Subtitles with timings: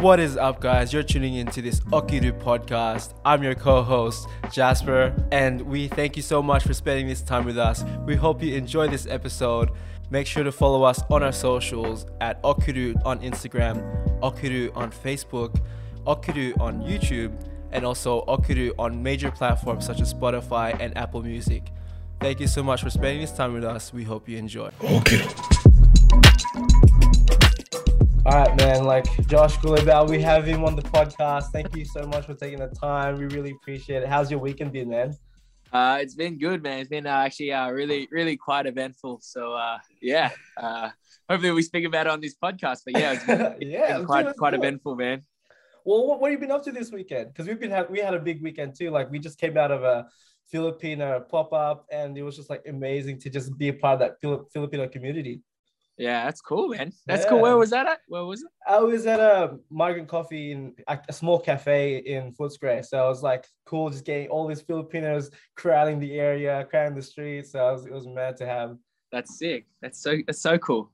[0.00, 0.92] What is up, guys?
[0.92, 3.14] You're tuning into this Okiru podcast.
[3.24, 7.44] I'm your co host, Jasper, and we thank you so much for spending this time
[7.44, 7.84] with us.
[8.06, 9.72] We hope you enjoy this episode.
[10.10, 13.82] Make sure to follow us on our socials at Okiru on Instagram,
[14.20, 15.60] Okiru on Facebook,
[16.06, 17.36] Okiru on YouTube,
[17.72, 21.72] and also Okiru on major platforms such as Spotify and Apple Music.
[22.20, 23.92] Thank you so much for spending this time with us.
[23.92, 24.70] We hope you enjoy.
[28.28, 28.84] All right, man.
[28.84, 31.44] Like Josh Culibao, we have him on the podcast.
[31.44, 33.16] Thank you so much for taking the time.
[33.16, 34.08] We really appreciate it.
[34.10, 35.14] How's your weekend been, man?
[35.72, 36.80] Uh, it's been good, man.
[36.80, 39.20] It's been uh, actually uh, really, really quite eventful.
[39.22, 40.90] So uh, yeah, uh,
[41.26, 42.80] hopefully we speak about it on this podcast.
[42.84, 44.58] But yeah, it's been, yeah, been quite quite it.
[44.58, 45.22] eventful, man.
[45.86, 47.28] Well, what, what have you been up to this weekend?
[47.28, 48.90] Because we've been had we had a big weekend too.
[48.90, 50.06] Like we just came out of a
[50.50, 54.00] Filipino pop up, and it was just like amazing to just be a part of
[54.00, 55.40] that Fili- Filipino community.
[55.98, 56.92] Yeah, that's cool, man.
[57.06, 57.40] That's cool.
[57.40, 57.98] Where was that at?
[58.06, 58.48] Where was it?
[58.68, 62.84] I was at a migrant coffee in a, a small cafe in Footscray.
[62.86, 67.02] So I was like, cool, just getting all these Filipinos crowding the area, crowding the
[67.02, 67.50] streets.
[67.52, 68.76] So I was, it was mad to have.
[69.10, 69.66] That's sick.
[69.82, 70.92] That's so that's so cool.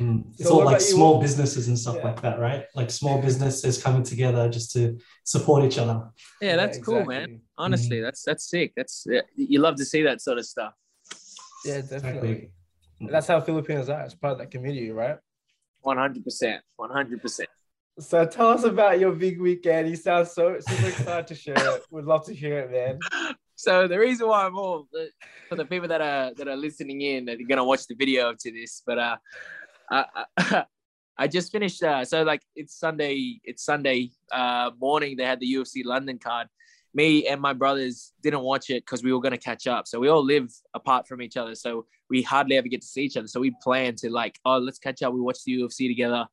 [0.00, 0.24] Mm.
[0.34, 0.94] It's So all like about you?
[0.96, 2.04] small businesses and stuff Yeah.
[2.06, 2.64] like that, right?
[2.74, 6.10] Like small businesses coming together just to support each other.
[6.42, 7.22] Yeah, that's cool, man.
[7.22, 7.40] exactly.
[7.56, 8.72] Honestly, that's that's sick.
[8.76, 10.74] That's yeah, you love to see that sort of stuff.
[11.64, 12.30] Yeah, definitely.
[12.30, 12.50] Exactly.
[13.00, 14.02] That's how Filipinos are.
[14.02, 15.16] It's part of that community, right?
[15.80, 16.62] One hundred percent.
[16.76, 17.48] One hundred percent.
[17.98, 19.88] So tell us about your big weekend.
[19.88, 21.82] You sound so super excited to share it.
[21.90, 22.98] We'd love to hear it, man.
[23.56, 24.88] So the reason why I'm all
[25.48, 28.34] for the people that are that are listening in that are gonna watch the video
[28.38, 29.16] to this, but uh,
[29.90, 30.04] I
[30.38, 30.64] I,
[31.18, 31.82] I just finished.
[31.82, 33.40] Uh, so like it's Sunday.
[33.44, 35.16] It's Sunday uh morning.
[35.16, 36.48] They had the UFC London card.
[36.92, 39.86] Me and my brothers didn't watch it because we were gonna catch up.
[39.86, 41.54] So we all live apart from each other.
[41.54, 43.28] So we hardly ever get to see each other.
[43.28, 45.12] So we planned to like, oh, let's catch up.
[45.12, 46.26] We watch the UFC together,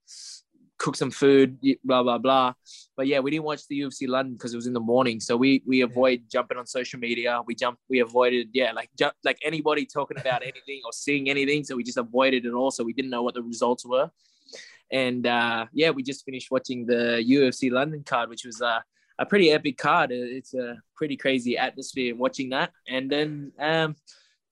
[0.78, 2.54] cook some food, blah blah blah.
[2.96, 5.20] But yeah, we didn't watch the UFC London because it was in the morning.
[5.20, 7.42] So we we avoid jumping on social media.
[7.46, 11.64] We jump we avoided yeah like jump like anybody talking about anything or seeing anything.
[11.64, 12.72] So we just avoided it all.
[12.72, 14.10] So we didn't know what the results were.
[14.92, 18.80] And uh, yeah, we just finished watching the UFC London card, which was uh,
[19.20, 20.12] a pretty epic card.
[20.12, 22.72] It's a pretty crazy atmosphere watching that.
[22.88, 23.96] And then um,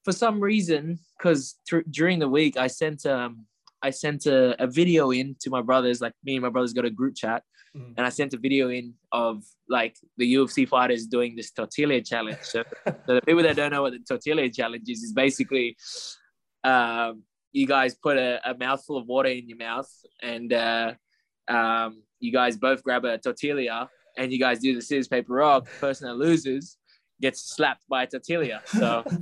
[0.04, 3.46] for some reason, because th- during the week I sent um,
[3.82, 6.00] I sent a, a video in to my brothers.
[6.00, 7.42] Like me and my brothers got a group chat,
[7.76, 7.92] Mhm.
[7.96, 12.38] and I sent a video in of like the UFC fighters doing this tortilla challenge.
[12.42, 12.64] So,
[13.06, 15.76] so the people that don't know what the tortilla challenge is, is basically
[16.64, 17.22] um,
[17.52, 19.90] you guys put a, a mouthful of water in your mouth,
[20.22, 20.92] and uh,
[21.48, 25.64] um, you guys both grab a tortilla, and you guys do the scissors paper rock.
[25.64, 26.78] The person that loses
[27.20, 28.62] gets slapped by a tortilla.
[28.66, 29.04] So.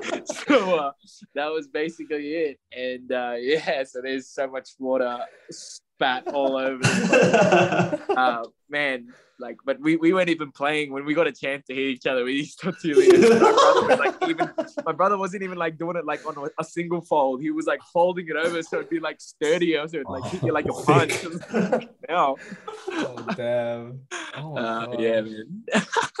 [0.24, 0.92] so uh,
[1.34, 2.60] that was basically it.
[2.72, 5.18] And uh, yeah, so there's so much water
[5.50, 8.16] spat all over the place.
[8.16, 9.08] Uh, man,
[9.38, 12.06] like, but we, we weren't even playing when we got a chance to hit each
[12.06, 13.08] other with these tortillas.
[13.08, 14.50] my brother was like even
[14.84, 17.40] my brother wasn't even like doing it like on a, a single fold.
[17.40, 20.42] He was like folding it over so it'd be like sturdier, so it'd like hit
[20.42, 21.14] you like a punch.
[22.08, 22.36] now,
[22.88, 24.00] Oh damn.
[24.36, 25.62] Oh, uh, yeah, man.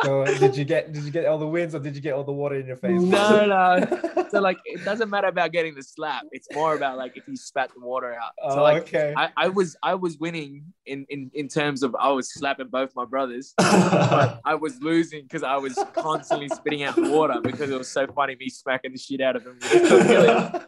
[0.02, 2.24] So did you get did you get all the wins or did you get all
[2.24, 3.00] the water in your face?
[3.00, 4.26] No, no.
[4.30, 6.24] So like, it doesn't matter about getting the slap.
[6.32, 8.32] It's more about like if you spat the water out.
[8.50, 9.12] So Oh, like, okay.
[9.16, 12.90] I, I was I was winning in, in in terms of I was slapping both
[12.96, 17.78] my brothers, but I was losing because I was constantly spitting out water because it
[17.78, 19.58] was so funny me smacking the shit out of him.
[19.72, 20.66] with the tortilla.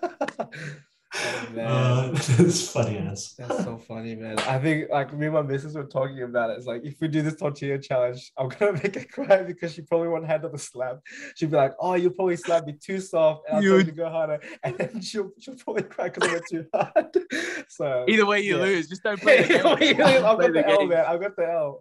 [1.15, 1.67] oh, man.
[1.67, 3.35] Uh, it's funny as.
[3.39, 4.39] That's so funny, man.
[4.41, 6.59] I think like me and my missus were talking about it.
[6.59, 9.83] It's like if we do this tortilla challenge, I'm gonna make her cry because she
[9.83, 10.99] probably won't handle the slap.
[11.37, 13.93] She'd be like, "Oh, you'll probably slap me too soft, and I'll tell you to
[13.93, 17.17] go harder," and then she'll she'll probably cry because I went too hard.
[17.69, 18.63] So Either way, you Yeah.
[18.65, 18.89] lose.
[18.89, 19.67] Just don't play the game.
[19.67, 21.05] I've got Play the the L, man.
[21.07, 21.81] I've got the L.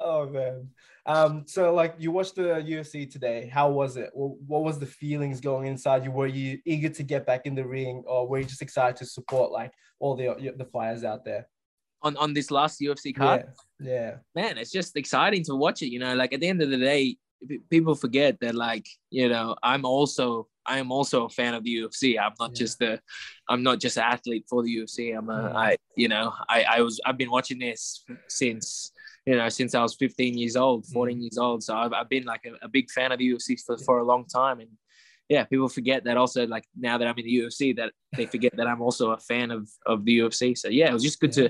[0.00, 0.68] oh man.
[1.06, 3.50] Um, so like you watched the UFC today.
[3.52, 4.10] How was it?
[4.12, 6.10] What, what was the feelings going inside you?
[6.10, 9.06] Were you eager to get back in the ring, or were you just excited to
[9.06, 11.48] support like all the the fighters out there?
[12.02, 13.44] on on this last UFC card.
[13.78, 15.88] Yeah, yeah, man, it's just exciting to watch it.
[15.88, 17.16] You know, like at the end of the day,
[17.68, 21.74] people forget that, like, you know, I'm also I am also a fan of the
[21.76, 22.18] UFC.
[22.18, 22.54] I'm not Yeah.
[22.54, 23.00] just a,
[23.48, 25.16] I'm not just an athlete for the UFC.
[25.16, 25.54] I'm a, Mhm.
[25.56, 28.92] I, you know, I I was I've been watching this since.
[29.30, 30.92] You know, since I was 15 years old, mm.
[30.92, 31.62] 14 years old.
[31.62, 34.04] So I've, I've been like a, a big fan of the UFC for, for a
[34.04, 34.58] long time.
[34.58, 34.70] And
[35.28, 38.56] yeah, people forget that also, like now that I'm in the UFC, that they forget
[38.56, 40.58] that I'm also a fan of, of the UFC.
[40.58, 41.48] So yeah, it was just good to,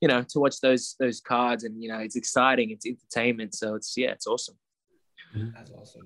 [0.00, 3.74] you know, to watch those those cards, and you know, it's exciting, it's entertainment, so
[3.74, 4.56] it's yeah, it's awesome.
[5.36, 5.48] Mm-hmm.
[5.54, 6.02] That's awesome.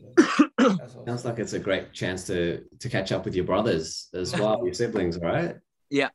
[0.59, 1.07] That's awesome.
[1.07, 4.61] Sounds like it's a great chance to to catch up with your brothers as well,
[4.65, 5.55] your siblings, right?
[5.91, 6.09] Yeah,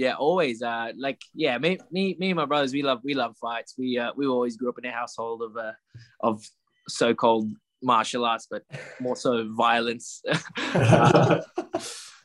[0.00, 0.62] yeah, always.
[0.62, 3.74] Uh, like yeah, me, me, me and my brothers, we love we love fights.
[3.76, 5.72] We uh, we always grew up in a household of uh,
[6.20, 6.42] of
[6.88, 7.48] so-called
[7.82, 8.62] martial arts, but
[9.00, 10.22] more so violence.
[10.74, 11.40] uh,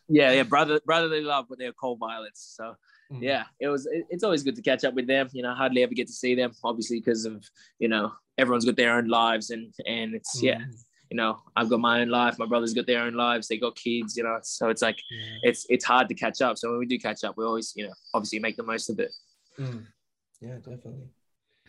[0.08, 2.42] yeah, yeah, brother brotherly love, but they're called violence.
[2.58, 2.76] So
[3.12, 3.22] Mm.
[3.22, 3.86] yeah, it was.
[3.86, 5.30] It, it's always good to catch up with them.
[5.32, 7.36] You know, hardly ever get to see them, obviously, because of
[7.78, 10.74] you know everyone's got their own lives, and and it's yeah, Mm.
[11.16, 12.38] You know, I've got my own life.
[12.38, 13.48] My brothers got their own lives.
[13.48, 14.18] They got kids.
[14.18, 15.00] You know, so it's like
[15.44, 16.58] it's it's hard to catch up.
[16.58, 19.00] So when we do catch up, we always you know obviously make the most of
[19.00, 19.14] it.
[19.58, 19.86] Mm.
[20.42, 21.08] Yeah, definitely.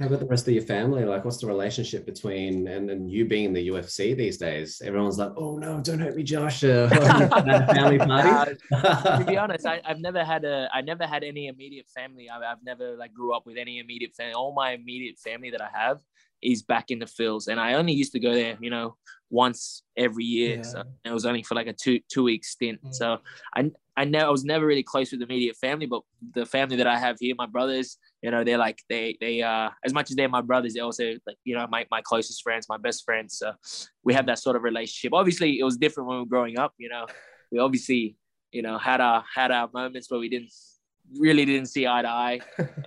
[0.01, 1.05] How about the rest of your family?
[1.05, 4.83] Like, what's the relationship between and, and you being in the UFC these days?
[4.85, 8.59] Everyone's like, "Oh no, don't hurt me, Josh." Uh, family parties.
[8.69, 12.29] to be honest, I, I've never had a I never had any immediate family.
[12.29, 14.35] I, I've never like grew up with any immediate family.
[14.35, 16.01] All my immediate family that I have
[16.43, 18.97] is back in the fields, and I only used to go there, you know,
[19.31, 20.57] once every year.
[20.57, 20.63] Yeah.
[20.63, 22.83] So it was only for like a two two week stint.
[22.85, 22.95] Mm.
[22.95, 23.19] So
[23.55, 26.03] I I know I was never really close with immediate family, but
[26.35, 29.71] the family that I have here, my brothers, you know, they're like they they uh
[29.85, 32.67] as much as they're my brothers, they're also like you know my my closest friends,
[32.69, 33.39] my best friends.
[33.39, 33.53] So
[34.05, 35.13] we have that sort of relationship.
[35.15, 36.75] Obviously, it was different when we were growing up.
[36.79, 37.07] You know,
[37.51, 38.17] we obviously
[38.53, 40.51] you know had our had our moments where we didn't
[41.19, 42.41] really didn't see eye to eye.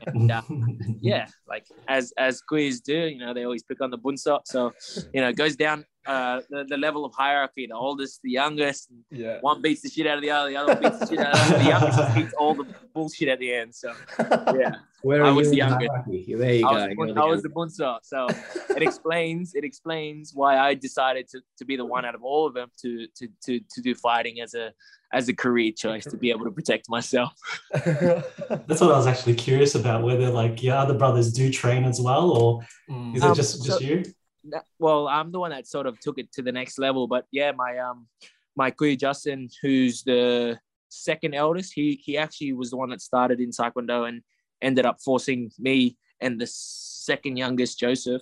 [0.07, 0.41] And uh,
[1.01, 4.39] yeah, like as as kuyas do, you know, they always pick on the bunso.
[4.45, 4.73] So
[5.13, 8.87] you know, it goes down uh the, the level of hierarchy, the oldest, the youngest.
[9.11, 9.39] Yeah.
[9.41, 11.47] One beats the shit out of the other, the other beats the shit out of
[11.47, 11.63] the other.
[11.63, 13.75] The youngest beats all the bullshit at the end.
[13.75, 14.75] So yeah.
[15.01, 15.89] Where I was you the in the youngest.
[15.91, 16.35] hierarchy?
[16.35, 16.75] There you I go.
[16.75, 17.79] was, the, bun- the I was the youngest.
[17.79, 17.97] bunso.
[18.03, 22.23] So it explains it explains why I decided to, to be the one out of
[22.23, 24.71] all of them to, to to to do fighting as a
[25.11, 27.33] as a career choice to be able to protect myself.
[27.73, 30.03] That's what I was actually curious about.
[30.03, 33.15] Whether like your other brothers do train as well, or Mm.
[33.15, 34.03] is it Um, just so- just you?
[34.79, 37.07] Well, I'm the one that sort of took it to the next level.
[37.07, 38.07] But yeah, my um
[38.55, 40.59] my kuya Justin, who's the
[40.89, 44.21] second eldest, he he actually was the one that started in Taekwondo and
[44.61, 48.21] ended up forcing me and the second youngest Joseph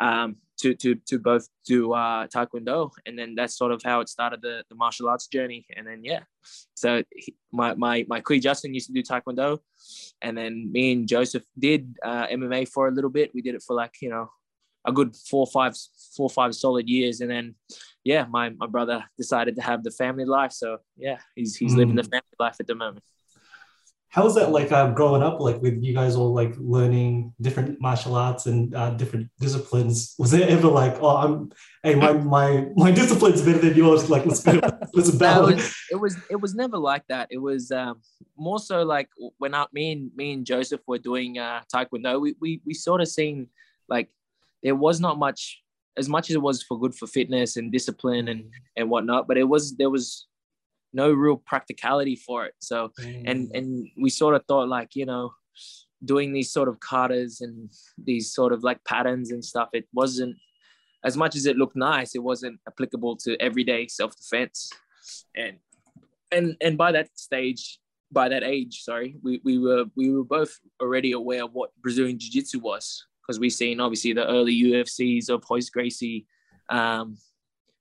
[0.00, 2.90] um to to to both do uh Taekwondo.
[3.06, 5.66] And then that's sort of how it started the, the martial arts journey.
[5.76, 6.20] And then yeah.
[6.74, 9.58] So he, my my my kuya Justin used to do Taekwondo.
[10.22, 13.32] And then me and Joseph did uh, MMA for a little bit.
[13.34, 14.30] We did it for like, you know,
[14.86, 15.76] a good four, five,
[16.16, 17.20] four, five solid years.
[17.20, 17.54] And then,
[18.04, 20.52] yeah, my, my brother decided to have the family life.
[20.52, 23.04] So yeah, he's, he's living the family life at the moment.
[24.10, 27.80] How was that like uh, growing up, like with you guys all like learning different
[27.80, 30.16] martial arts and uh, different disciplines?
[30.18, 31.52] Was there ever like, oh, I'm,
[31.84, 34.10] hey, my my my discipline's better than yours.
[34.10, 34.58] Like, let's go,
[34.94, 35.48] let's No, battle.
[35.50, 37.28] it, was, it was it was never like that.
[37.30, 38.00] It was um,
[38.36, 42.34] more so like when I, me and me and Joseph were doing uh, taekwondo, we,
[42.40, 43.46] we we sort of seen
[43.88, 44.08] like
[44.62, 45.62] there was not much
[45.96, 48.44] as much as it was for good for fitness and discipline and
[48.76, 50.26] and whatnot, but it was there was
[50.92, 52.54] no real practicality for it.
[52.60, 52.92] So
[53.26, 55.32] and and we sort of thought like you know
[56.04, 57.70] doing these sort of katas and
[58.02, 60.34] these sort of like patterns and stuff it wasn't
[61.04, 64.70] as much as it looked nice it wasn't applicable to everyday self-defense.
[65.36, 65.58] And
[66.32, 67.78] and and by that stage
[68.12, 72.18] by that age sorry we, we were we were both already aware of what brazilian
[72.18, 76.26] jiu-jitsu was because we seen obviously the early ufcs of Royce Gracie
[76.68, 77.16] um,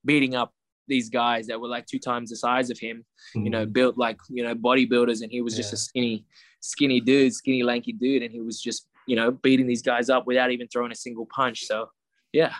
[0.06, 0.54] beating up
[0.88, 3.04] these guys that were like two times the size of him
[3.34, 6.25] you know, built like, you know, bodybuilders and he was just a skinny,
[6.60, 8.22] skinny dude, skinny, lanky dude.
[8.24, 11.26] And he was just, you know, beating these guys up without even throwing a single
[11.26, 11.66] punch.
[11.66, 11.90] So
[12.31, 12.54] yeah,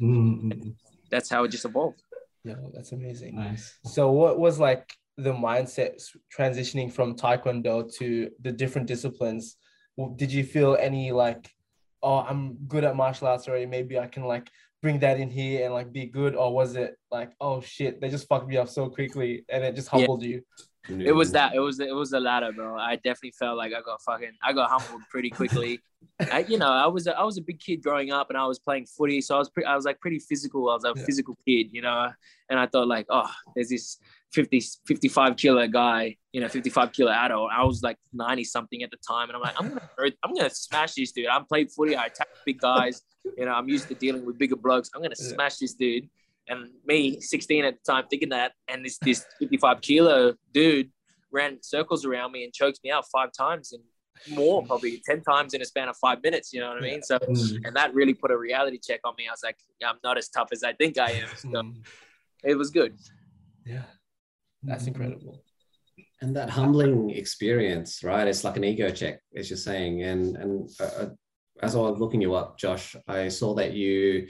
[0.00, 0.74] Mm,
[1.10, 2.02] that's how it just evolved.
[2.44, 3.36] Yeah, that's amazing.
[3.36, 3.78] nice.
[3.84, 6.02] So, what was like the mindset
[6.36, 9.56] transitioning from Taekwondo to the different disciplines?
[10.16, 11.50] Did you feel any like,
[12.02, 13.66] oh, I'm good at martial arts already.
[13.66, 14.50] Maybe I can like
[14.82, 18.08] bring that in here and like be good, or was it like, oh shit, they
[18.08, 19.98] just fucked me up so quickly and it just Yeah.
[20.00, 20.42] humbled you?
[20.88, 21.52] It was that.
[21.54, 22.76] It was it was the latter, bro.
[22.78, 25.80] I definitely felt like I got fucking I got humbled pretty quickly.
[26.30, 28.46] I, you know, I was a, I was a big kid growing up, and I
[28.46, 30.70] was playing footy, so I was pre- I was like pretty physical.
[30.70, 31.04] I was a Yeah.
[31.04, 32.12] physical kid, you know,
[32.48, 33.98] and I thought like, oh, there's this
[34.32, 37.50] 50, 55 kilo guy, you know, 55 kilo adult.
[37.52, 40.50] I was like 90 something at the time, and I'm like, I'm gonna I'm gonna
[40.50, 41.26] smash this dude.
[41.26, 43.02] I'm played footy, I attack big guys,
[43.36, 44.90] you know, I'm used to dealing with bigger blokes.
[44.94, 46.08] I'm gonna smash this dude.
[46.48, 50.90] And me, 16 at the time, thinking that, and this this 55 kilo dude
[51.32, 53.82] ran circles around me and choked me out five times and
[54.28, 56.52] more, probably 10 times in a span of five minutes.
[56.52, 57.02] You know what I mean?
[57.02, 57.58] So, Mm.
[57.64, 59.26] and that really put a reality check on me.
[59.28, 61.28] I was like, I'm not as tough as I think I am.
[61.36, 61.82] So Mm,
[62.44, 62.96] it was good.
[63.64, 63.82] yeah,
[64.66, 65.42] that's incredible.
[66.20, 68.26] and that humbling experience, right?
[68.26, 70.02] It's like an ego check, as you're saying.
[70.02, 71.08] And and uh, uh,
[71.62, 74.28] as I was looking you up, Josh, I saw that you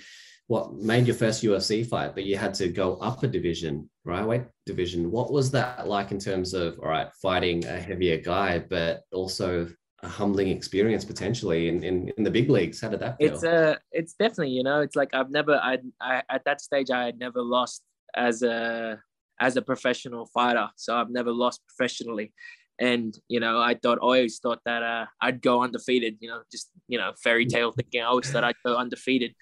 [0.49, 4.25] what made your first UFC fight, but you had to go up a division, right?
[4.25, 5.11] Weight division.
[5.11, 9.69] What was that like in terms of all right, fighting a heavier guy, but also
[10.02, 12.81] a humbling experience potentially in, in, in the big leagues?
[12.81, 13.35] How did that feel?
[13.35, 16.90] It's uh it's definitely, you know, it's like I've never I I at that stage
[16.90, 17.83] I had never lost
[18.14, 19.02] as a
[19.40, 20.69] as a professional fighter.
[20.76, 22.33] So I've never lost professionally.
[22.78, 26.19] And you know, I thought I always thought that uh, I'd go undefeated.
[26.21, 28.02] You know, just you know, fairy tale thinking.
[28.02, 29.35] I always thought I'd go undefeated,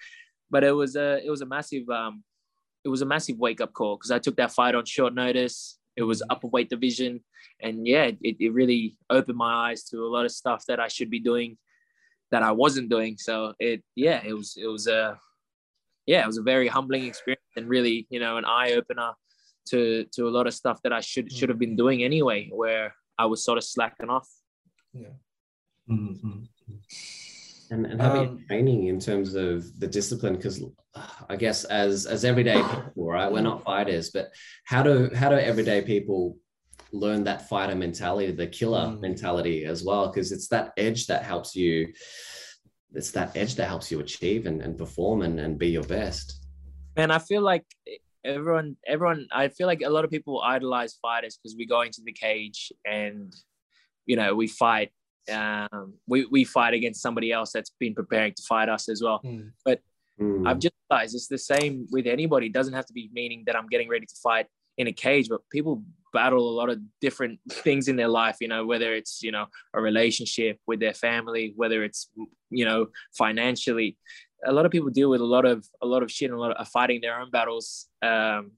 [0.50, 2.22] but it was a it was a massive um,
[2.84, 5.78] it was a massive wake up call because I took that fight on short notice.
[5.96, 7.24] It was upper weight division,
[7.60, 10.88] and yeah, it, it really opened my eyes to a lot of stuff that I
[10.88, 11.56] should be doing
[12.30, 13.16] that I wasn't doing.
[13.18, 15.18] So it yeah, it was it was a
[16.06, 19.12] yeah, it was a very humbling experience and really you know an eye opener
[19.70, 22.50] to to a lot of stuff that I should should have been doing anyway.
[22.52, 24.28] Where I was sort of slacking off.
[24.92, 25.08] Yeah.
[25.90, 26.44] Mm-hmm.
[27.70, 30.36] And, and how about Um, training in terms of the discipline?
[30.36, 30.62] Because
[31.28, 33.30] I guess as as everyday people, right?
[33.32, 34.32] We're not fighters, but
[34.64, 36.38] how do how do everyday people
[36.92, 39.00] learn that fighter mentality, the killer Mm.
[39.00, 40.08] mentality as well?
[40.08, 41.92] Because it's that edge that helps you.
[42.92, 46.46] It's that edge that helps you achieve and, and perform and, and be your best.
[46.96, 47.64] And I feel like
[48.24, 52.02] everyone, everyone, I feel like a lot of people idolize fighters because we go into
[52.04, 53.34] the cage and,
[54.06, 54.90] you know, we fight.
[55.32, 59.20] Um, we, we fight against somebody else that's been preparing to fight us as well.
[59.24, 59.52] Mm.
[60.20, 60.46] Mm.
[60.46, 62.46] I've just realized it's the same with anybody.
[62.46, 65.28] It doesn't have to be meaning that I'm getting ready to fight in a cage,
[65.28, 69.22] but people battle a lot of different things in their life, you know, whether it's,
[69.22, 72.10] you know, a relationship with their family, whether it's,
[72.50, 73.96] you know, financially.
[74.44, 76.42] A lot of people deal with a lot of a lot of shit and a
[76.42, 77.88] lot of are fighting their own battles.
[78.02, 78.52] Um,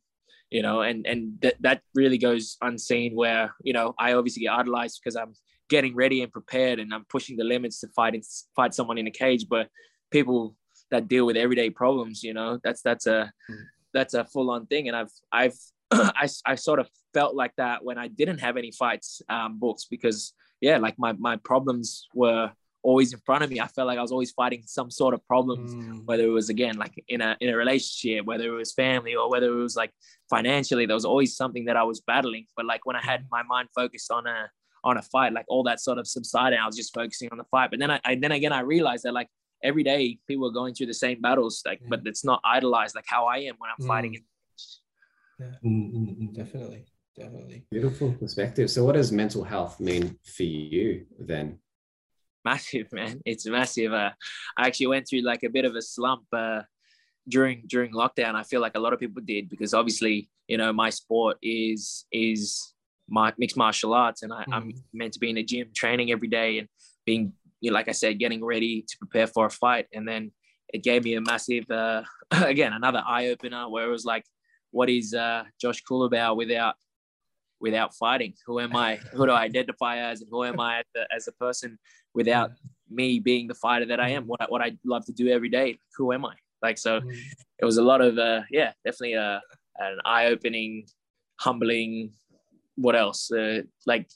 [0.51, 4.53] you know, and and that that really goes unseen where, you know, I obviously get
[4.53, 5.35] idolized because I'm
[5.69, 8.23] getting ready and prepared and I'm pushing the limits to fight and
[8.55, 9.69] fight someone in a cage, but
[10.11, 10.55] people
[10.93, 13.65] that deal with everyday problems you know that's that's a Mm.
[13.93, 15.57] that's a full-on thing and i've i've
[15.91, 19.87] I, I sort of felt like that when i didn't have any fights um books
[19.91, 22.53] because yeah like my my problems were
[22.91, 25.21] always in front of me i felt like i was always fighting some sort of
[25.33, 26.05] problems Mm.
[26.09, 29.27] whether it was again like in a in a relationship whether it was family or
[29.33, 29.93] whether it was like
[30.35, 33.43] financially there was always something that i was battling but like when i had my
[33.55, 34.39] mind focused on a
[34.89, 37.49] on a fight like all that sort of subsided i was just focusing on the
[37.55, 39.29] fight but then i, I then again i realized that like
[39.71, 41.89] every day people are going through the same battles like Yeah.
[41.91, 44.19] but it's not idolized like how i am when i'm fighting Mm.
[44.19, 44.25] it
[45.65, 46.33] Mm-hmm.
[46.33, 46.83] Definitely.
[47.19, 47.65] Definitely.
[47.71, 48.71] Beautiful perspective.
[48.71, 51.59] So, what does mental health mean for you then?
[52.51, 53.15] Massive man.
[53.31, 53.93] It's massive.
[54.03, 54.11] Uh,
[54.59, 56.63] i actually went through like a bit of a slump uh,
[57.35, 58.33] during during lockdown.
[58.43, 60.17] I feel like a lot of people did because obviously
[60.53, 61.81] you know my sport is
[62.27, 62.73] is
[63.19, 64.79] my mixed martial arts and I, i'm Mm.
[65.01, 66.67] meant to be in the gym training every day and
[67.09, 67.23] being
[67.63, 69.87] you know, like i said getting ready to prepare for a fight.
[69.97, 70.23] And then
[70.75, 72.03] it gave me a massive uh,
[72.53, 74.25] again another eye-opener where it was like
[74.77, 76.75] what is uh, josh Culibao without
[77.61, 80.85] without fighting who am i who do i identify as and who am i as
[80.97, 81.79] a, as a person
[82.15, 82.51] without
[82.89, 85.79] me being the fighter that I am, what what I love to do every day.
[85.97, 86.35] Who am I?
[86.63, 87.13] Like so, Mm.
[87.59, 89.43] it was a lot of uh, yeah, definitely a
[89.79, 90.87] an eye opening,
[91.41, 92.13] humbling.
[92.77, 93.31] What else?
[93.31, 94.09] Uh, like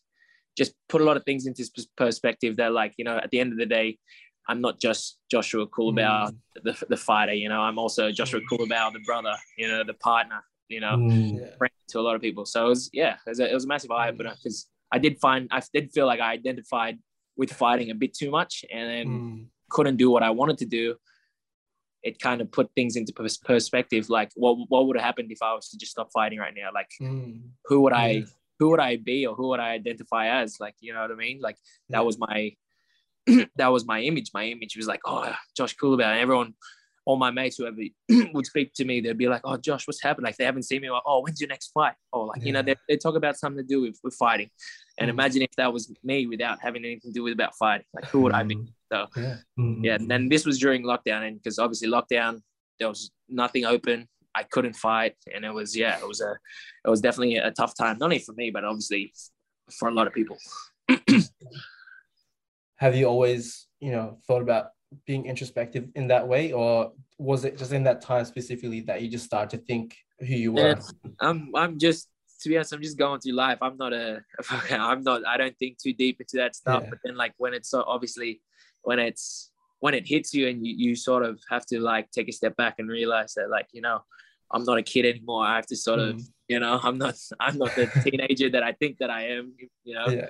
[0.56, 2.56] just put a lot of things into pers- perspective.
[2.58, 3.98] That like you know, at the end of the day,
[4.48, 6.32] I'm not just Joshua Culibao,
[6.62, 7.34] the the fighter.
[7.34, 9.34] You know, I'm also Joshua Culibao, the brother.
[9.58, 10.42] You know, the partner.
[10.70, 11.50] You know, Mm.
[11.90, 12.44] To a lot of people.
[12.46, 14.98] So it was yeah, it was a, it was a massive eye opener because I
[15.00, 16.98] did find I did feel like I identified
[17.36, 19.46] with fighting a bit too much and then Mm.
[19.70, 20.94] couldn't do what I wanted to do.
[22.04, 24.08] It kind of put things into pers- perspective.
[24.08, 26.70] Like what what would have happened if I was to just stop fighting right now?
[26.72, 27.50] Like Mm.
[27.64, 28.24] who would I Yeah.
[28.60, 30.60] who would I be or who would I identify as?
[30.60, 31.40] Like you know what I mean?
[31.40, 31.56] Like
[31.88, 31.96] Yeah.
[31.98, 32.54] that was my
[33.56, 34.30] that was my image.
[34.32, 36.04] My image was like, oh, Josh Culibao.
[36.12, 36.54] And everyone,
[37.06, 37.76] all my mates, whoever
[38.34, 40.24] would speak to me, they'd be like, oh, Josh, what's happened?
[40.24, 40.90] Like they haven't seen me.
[40.90, 41.94] Like, oh, when's your next fight?
[42.12, 44.50] Or like, you know, they, they talk about something to do with, with fighting.
[44.98, 45.14] And Mm.
[45.14, 47.86] imagine if that was me without having anything to do with about fighting.
[47.94, 48.58] Like who would I be?
[48.92, 49.36] So Yeah.
[49.58, 49.84] Mm.
[49.84, 52.42] yeah, and then this was during lockdown, and because obviously lockdown,
[52.78, 54.08] there was nothing open.
[54.34, 56.32] I couldn't fight, and it was yeah, it was a,
[56.84, 59.12] it was definitely a tough time, not only for me, but obviously
[59.78, 60.36] for a lot of people.
[62.76, 64.66] Have you always, you know, thought about
[65.06, 69.08] being introspective in that way, or was it just in that time specifically that you
[69.08, 70.68] just started to think who you were?
[70.68, 70.80] Yeah.
[71.20, 72.08] I'm I'm just
[72.42, 73.58] to be honest, I'm just going through life.
[73.60, 74.20] I'm not a
[74.70, 76.82] I'm not I don't think too deep into that stuff.
[76.84, 76.90] Yeah.
[76.90, 78.40] But then like when it's so obviously
[78.82, 82.28] when it's when it hits you and you, you sort of have to like take
[82.28, 84.02] a step back and realize that like, you know,
[84.50, 85.46] I'm not a kid anymore.
[85.46, 86.28] I have to sort of, Mm.
[86.48, 89.54] you know, I'm not I'm not the teenager that I think that I am,
[89.84, 90.08] you know.
[90.08, 90.26] Yeah.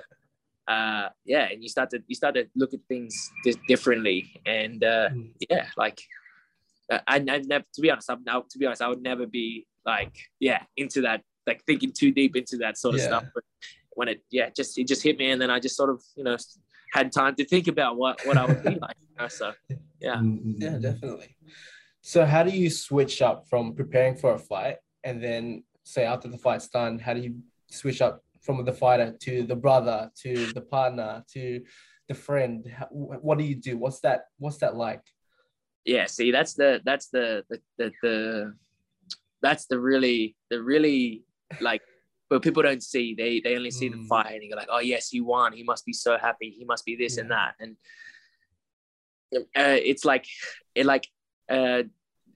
[0.71, 3.13] Uh yeah, and you start to you start to look at things
[3.45, 5.31] di- differently and uh Mm.
[5.49, 5.99] yeah, like
[6.91, 7.19] I, I
[7.53, 9.47] never, to be honest, I'm now, to be honest, I would never be
[9.85, 10.13] like,
[10.47, 13.07] yeah, into that, like thinking too deep into that sort of Yeah.
[13.11, 13.25] stuff.
[13.35, 13.43] But
[13.97, 16.23] when it, yeah, just it just hit me, and then I just sort of, you
[16.27, 16.37] know,
[16.97, 18.97] had time to think about what what I would be like.
[19.09, 19.27] You know?
[19.39, 19.45] So
[20.07, 20.15] Yeah.
[20.17, 21.29] Mm, Yeah, definitely.
[22.01, 26.27] So how do you switch up from preparing for a flight and then say after
[26.33, 27.31] the flight's done, how do you
[27.69, 31.61] switch up from the fighter to the brother to the partner to
[32.07, 32.65] the friend?
[32.91, 33.77] What do you do?
[33.77, 34.25] What's that?
[34.37, 35.01] What's that like?
[35.83, 38.53] yeah see that's the that's the the the, the
[39.41, 41.23] that's the really the really
[41.59, 41.81] like
[42.29, 44.07] but people don't see they they only see the Mm.
[44.07, 46.85] fight and you're like oh yes he won he must be so happy he must
[46.85, 47.75] be this and that and
[49.35, 50.27] uh, it's like
[50.75, 51.07] it like
[51.49, 51.81] uh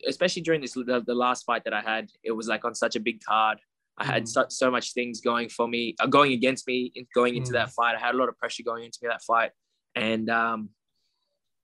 [0.08, 2.96] especially during this the, the last fight that i had it was like on such
[2.96, 3.60] a big card
[3.98, 4.28] i had Mm.
[4.28, 7.58] so, so much things going for me uh, going against me in going into Mm.
[7.60, 9.52] that fight i had a lot of pressure going into me that fight
[9.96, 10.70] and um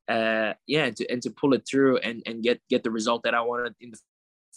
[0.08, 3.24] uh yeah and to, and to pull it through and and get get the result
[3.24, 4.00] that i wanted in the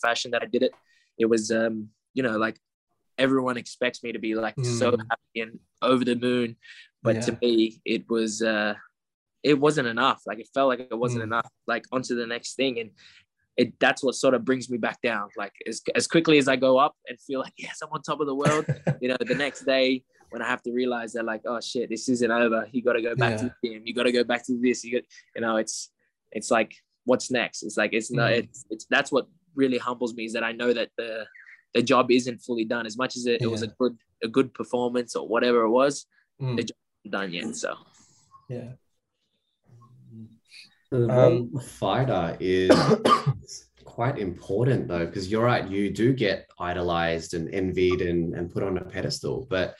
[0.00, 0.72] fashion that i did it
[1.18, 2.58] it was um you know like
[3.18, 5.00] everyone expects me to be like so Mm.
[5.10, 6.56] happy and over the moon
[7.02, 7.20] but Yeah.
[7.26, 8.74] to me it was uh
[9.42, 11.30] it wasn't enough like it felt like it wasn't Mm.
[11.30, 12.90] enough like onto the next thing and
[13.56, 15.28] it that's what sort of brings me back down.
[15.36, 18.20] Like as, as quickly as i go up and feel like yes i'm on top
[18.20, 18.66] of the world
[19.00, 22.08] you know the next day when i have to realize that like oh shit this
[22.08, 22.66] isn't over.
[22.72, 23.82] You got to go back to the gym.
[23.86, 24.82] You got to go back to this.
[24.84, 25.04] You got
[25.36, 25.90] you know it's
[26.32, 26.72] it's like
[27.04, 27.62] what's next?
[27.62, 28.38] It's like it's not Mm.
[28.44, 31.24] it's, it's that's what really humbles me is that i know that the
[31.74, 32.86] the job isn't fully done.
[32.86, 36.06] As much as it, it was a good a good performance or whatever it was
[36.42, 36.72] Mm, It-
[37.10, 37.74] done yet so.
[38.48, 38.72] Yeah.
[40.94, 42.70] The Um, fighter is
[43.84, 48.62] quite important though, because you're right, you do get idolized and envied and, and put
[48.62, 49.46] on a pedestal.
[49.50, 49.74] But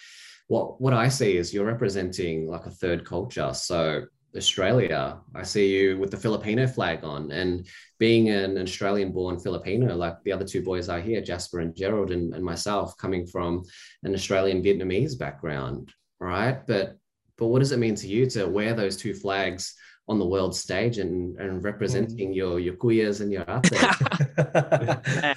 [0.49, 3.52] what what I see is you're representing like a third culture.
[3.54, 4.06] So
[4.37, 7.68] Australia, I see you with the Filipino flag on, and
[8.00, 12.35] being an Australian-born Filipino, like the other two boys are here, Jasper and Gerald, and,
[12.35, 13.62] and myself, coming from
[14.02, 16.66] an Australian Vietnamese background, right?
[16.66, 16.97] But
[17.38, 19.75] but what does it mean to you to wear those two flags
[20.06, 25.35] on the world stage and, and representing your your kuyas and your ate?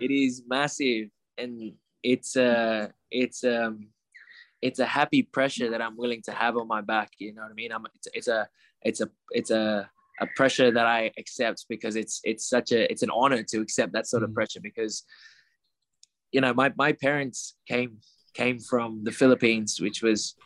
[0.00, 3.88] it is massive and it's a it's um
[4.60, 7.50] it's a happy pressure that i'm willing to have on my back you know what
[7.50, 8.48] i mean i'm it's, it's a
[8.82, 9.88] it's a it's a
[10.20, 13.92] a pressure that i accept because it's it's such a it's an honor to accept
[13.92, 14.34] that sort of Mm.
[14.34, 15.04] pressure because
[16.32, 17.98] you know my my parents came
[18.34, 20.36] came from the philippines which was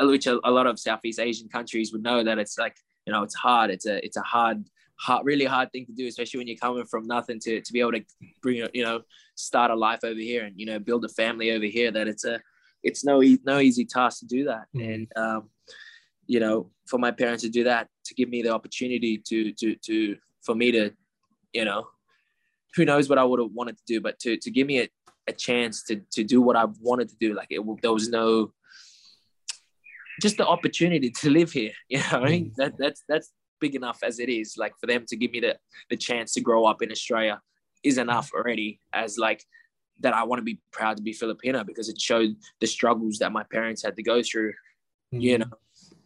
[0.00, 3.22] which a, a lot of southeast asian countries would know that it's like you know
[3.22, 4.64] it's hard it's a it's a hard
[4.96, 7.80] hard really hard thing to do especially when you're coming from nothing to to be
[7.80, 8.04] able to
[8.42, 9.00] bring you know
[9.34, 12.24] start a life over here and you know build a family over here that it's
[12.24, 12.40] a
[12.82, 14.94] it's no no easy task to do that Mm.
[14.94, 15.50] and um
[16.26, 19.74] you know for my parents to do that to give me the opportunity to to
[19.76, 20.90] to for me to
[21.52, 21.86] you know
[22.76, 24.88] who knows what I would have wanted to do but to to give me a,
[25.28, 28.52] a chance to to do what I wanted to do like it there was no
[30.22, 34.18] just the opportunity to live here you know mean that that's that's big enough as
[34.18, 35.56] it is like for them to give me the
[35.90, 37.40] the chance to grow up in Australia
[37.84, 39.44] is enough already as like
[40.00, 43.30] that I want to be proud to be Filipino because it showed the struggles that
[43.30, 44.52] my parents had to go through
[45.12, 45.50] you mm-hmm.
[45.50, 45.56] know,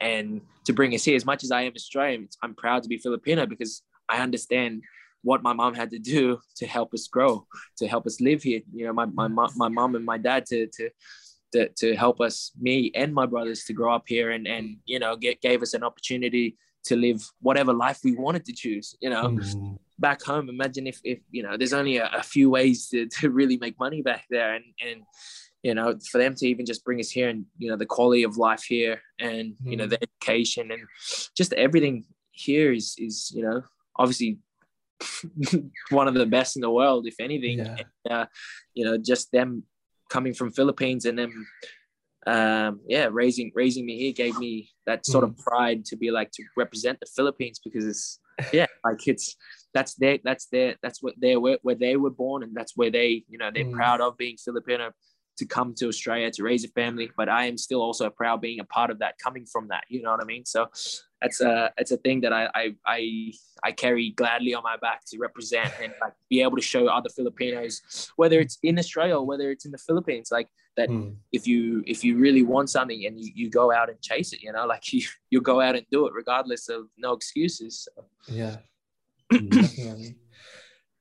[0.00, 1.16] and to bring us here.
[1.16, 4.83] As much as I am Australian, I'm proud to be Filipino because I understand
[5.22, 7.46] what my mom had to do to help us grow,
[7.79, 8.61] to help us live here.
[8.72, 10.90] You know, my my my mom and my dad to to
[11.52, 14.98] to, to help us, me and my brothers, to grow up here and and you
[14.98, 18.94] know get gave us an opportunity to live whatever life we wanted to choose.
[19.00, 19.78] You know, Mm.
[19.98, 23.30] back home, imagine if if you know there's only a, a few ways to, to
[23.30, 25.02] really make money back there, and and
[25.62, 28.22] you know for them to even just bring us here and you know the quality
[28.24, 29.90] of life here and you know Mm.
[29.90, 30.82] the education and
[31.35, 33.62] just everything here is is you know
[33.96, 34.38] obviously
[35.90, 37.76] one of the best in the world if anything Yeah.
[37.80, 38.26] And, uh,
[38.74, 39.64] you know just them
[40.09, 41.33] coming from philippines and then
[42.27, 46.31] um yeah raising raising me here gave me that sort of pride to be like
[46.33, 48.19] to represent the philippines because it's
[48.53, 49.37] yeah like it's
[49.75, 52.90] that's their that's their that's what they were where they were born and that's where
[52.90, 53.73] they you know they're Mm.
[53.73, 54.90] proud of being filipino
[55.37, 58.61] to come to australia to raise a family but i am still also proud being
[58.61, 60.66] a part of that coming from that you know what i mean so
[61.20, 63.33] that's a it's a thing that i i i,
[63.64, 67.09] I carry gladly on my back to represent and like be able to show other
[67.09, 71.16] filipinos whether it's in australia or whether it's in the philippines like that Mm.
[71.33, 74.42] if you if you really want something and you, you go out and chase it
[74.42, 78.05] you know like you you go out and do it regardless of no excuses so.
[78.29, 78.57] Yeah,
[79.31, 80.16] definitely.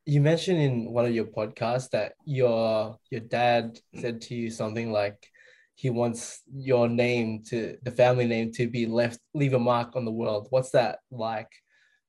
[0.06, 4.92] You mentioned in one of your podcasts that your your dad said to you something
[4.92, 5.28] like
[5.74, 10.06] he wants your name to the family name to be left leave a mark on
[10.06, 10.48] the world.
[10.52, 11.52] What's that like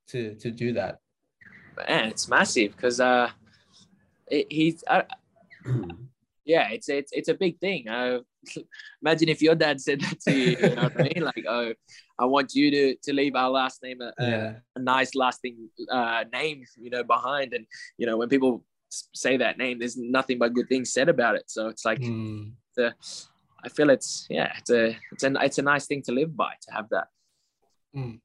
[0.09, 0.99] to to do that?
[1.77, 3.31] man, it's massive because uh,
[4.29, 5.05] it, he's I,
[6.47, 7.89] yeah, it's it's it's a big thing.
[7.89, 8.21] Uh,
[9.03, 10.57] imagine if your dad said that to you.
[10.59, 11.23] You know what I mean?
[11.25, 11.75] Like, oh,
[12.19, 14.55] I want you to to leave our last name a, Yeah.
[14.77, 17.53] a, a nice lasting uh, name, you know, behind.
[17.53, 17.67] And
[17.99, 21.51] you know, when people say that name, there's nothing but good things said about it.
[21.51, 22.53] So it's like Mm.
[22.77, 22.95] the,
[23.65, 26.53] I feel it's yeah, it's a it's a it's a nice thing to live by
[26.63, 27.09] to have that.
[27.97, 28.21] Mm.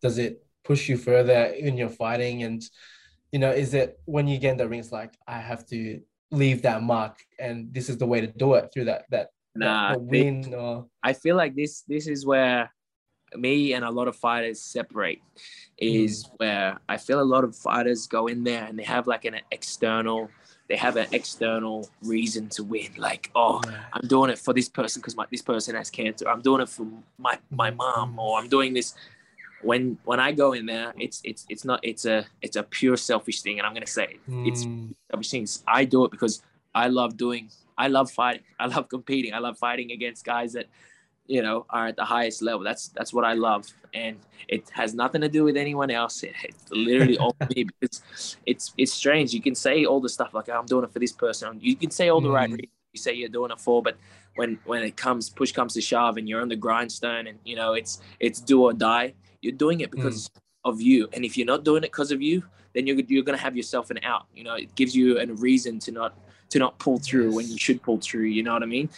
[0.00, 2.42] Does it push you further in your fighting?
[2.42, 2.62] And
[3.30, 6.00] you know, is it when you get in the rings like I have to
[6.32, 9.30] leave that mark, and this is the way to do it through that that, that-
[9.54, 12.72] Nah, the win or I feel like this this is where
[13.36, 15.20] me and a lot of fighters separate
[15.78, 16.34] is hmm.
[16.38, 19.36] where I feel a lot of fighters go in there and they have like an
[19.50, 20.30] external
[20.68, 23.60] they have an external reason to win like oh
[23.92, 26.28] I'm doing it for this person because this person has cancer.
[26.28, 26.86] I'm doing it for
[27.18, 28.94] my my mom or I'm doing this
[29.62, 32.96] when when I go in there it's it's it's not it's a it's a pure
[32.96, 34.20] selfish thing and I'm gonna say it.
[34.44, 34.94] it's Mm.
[35.10, 35.62] selfish things.
[35.66, 36.42] I do it because
[36.74, 37.50] I love doing.
[37.78, 38.42] I love fighting.
[38.60, 39.34] I love competing.
[39.34, 40.66] I love fighting against guys that,
[41.26, 42.62] you know, are at the highest level.
[42.64, 44.16] That's that's what I love, and
[44.48, 46.22] it has nothing to do with anyone else.
[46.22, 49.32] It, it's literally all me because it's it's strange.
[49.32, 51.58] You can say all the stuff like I'm doing it for this person.
[51.60, 52.54] You can say all the right Mm.
[52.56, 53.96] reasons you say you're doing it for, but
[54.36, 57.56] when when it comes push comes to shove and you're on the grindstone and you
[57.56, 59.14] know it's it's do or die.
[59.42, 60.40] You're doing it because mm.
[60.64, 62.42] of you, and if you're not doing it because of you,
[62.74, 64.26] then you're you're gonna have yourself an out.
[64.34, 66.18] You know, it gives you a reason to not
[66.50, 68.24] to not pull through when you should pull through.
[68.24, 68.88] You know what I mean?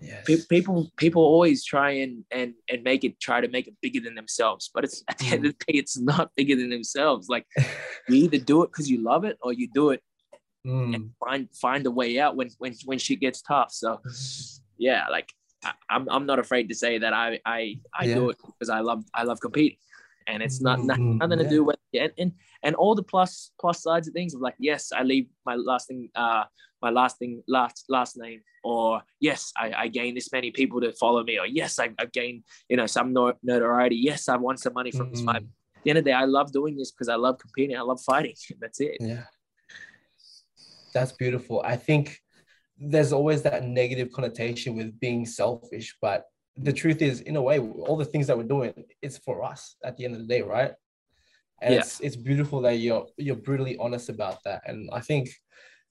[0.00, 0.24] Yes.
[0.26, 4.00] Pe- People people always try and and and make it try to make it bigger
[4.00, 5.58] than themselves, but it's at the end of mm.
[5.66, 7.28] the day, it's not bigger than themselves.
[7.28, 7.46] Like
[8.08, 10.02] you either do it because you love it, or you do it
[10.66, 10.94] Mm.
[10.94, 13.72] and find find a way out when when when shit gets tough.
[13.72, 14.60] So mm.
[14.78, 15.28] yeah, like
[15.88, 19.04] I'm I'm not afraid to say that I I I do it because I love
[19.14, 19.78] I love competing,
[20.26, 20.86] and it's not Mhm.
[20.86, 24.34] nothing, nothing to do with and, and and all the plus plus sides of things.
[24.34, 26.44] Of like yes, I leave my last thing uh
[26.80, 30.92] my last thing last last name, or yes, I I gain this many people to
[30.92, 33.96] follow me, or yes, I I gain you know some no- notoriety.
[33.96, 35.42] Yes, I won some money from this fight.
[35.42, 35.48] Mm.
[35.76, 37.76] At the end of the day, I love doing this because I love competing.
[37.76, 38.34] I love fighting.
[38.60, 38.96] That's it.
[39.00, 39.24] Yeah.
[40.94, 41.62] That's beautiful.
[41.64, 42.20] I think
[42.82, 46.24] there's always that negative connotation with being selfish, but
[46.56, 49.76] the truth is, in a way, all the things that we're doing, it's for us
[49.84, 50.72] at the end of the day, right?
[51.62, 51.80] And Yeah.
[51.80, 54.62] it's it's beautiful that you're you're brutally honest about that.
[54.66, 55.30] And I think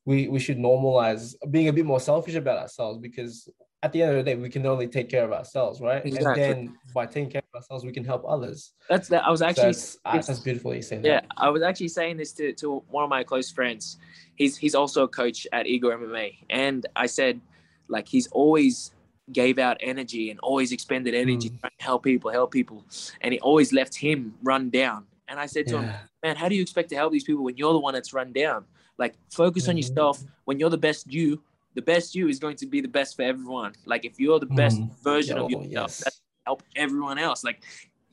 [0.05, 3.47] we we should normalize being a bit more selfish about ourselves because
[3.83, 6.05] at the end of the day, we can only take care of ourselves, right?
[6.05, 6.43] Exactly.
[6.43, 8.73] And then by taking care of ourselves, we can help others.
[8.89, 9.25] That's that.
[9.25, 11.07] I was So actually that's, uh, that's beautiful that you say that.
[11.07, 13.97] Yeah, I was actually saying this to, to one of my close friends.
[14.35, 17.41] He's he's also a coach at Ego MMA, and I said,
[17.87, 18.91] like he's always
[19.31, 21.59] gave out energy and always expended energy Mm.
[21.61, 22.83] trying to help people, help people,
[23.21, 25.05] and he always left him run down.
[25.27, 27.55] And I said to him, man, how do you expect to help these people when
[27.55, 28.65] you're the one that's run down?
[28.97, 29.77] Like focus on Mhm.
[29.77, 30.23] yourself.
[30.45, 31.41] When you're the best you,
[31.73, 33.73] the best you is going to be the best for everyone.
[33.85, 35.03] Like if you're the best Mm.
[35.03, 35.97] version of Oh, yourself, yes.
[36.03, 36.13] that
[36.45, 37.43] help everyone else.
[37.43, 37.63] Like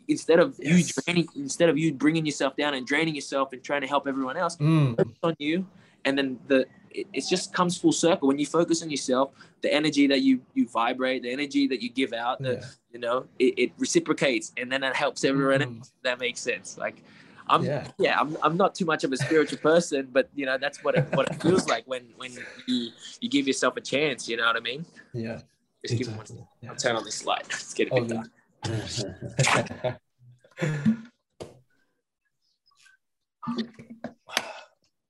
[0.08, 0.96] instead of Yes.
[0.96, 4.06] you draining, instead of you bringing yourself down and draining yourself and trying to help
[4.06, 4.96] everyone else, Mm.
[4.96, 5.66] focus on you,
[6.04, 9.32] and then the it, it just comes full circle when you focus on yourself.
[9.60, 12.64] The energy that you you vibrate, the energy that you give out, the, Yeah.
[12.92, 15.78] you know, it, it reciprocates, and then that helps everyone Mm.
[15.78, 15.92] else.
[16.02, 16.78] That makes sense.
[16.78, 17.02] Like.
[17.50, 17.86] I'm Yeah.
[17.98, 20.94] yeah, I'm, I'm not too much of a spiritual person, but you know that's what
[20.96, 22.32] it what it feels like when when
[22.66, 24.28] you you give yourself a chance.
[24.28, 24.84] You know what I mean?
[25.12, 25.40] Yeah.
[25.86, 26.22] Just give me one.
[26.22, 26.68] Exactly.
[26.68, 27.46] I'll turn on this light.
[27.50, 29.60] Let's get a Oh, bit good.
[29.82, 30.00] dark.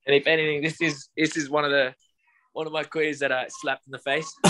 [0.07, 1.95] And if anything, this is this is one of the
[2.59, 4.29] one of my kuyas that I slapped in the face.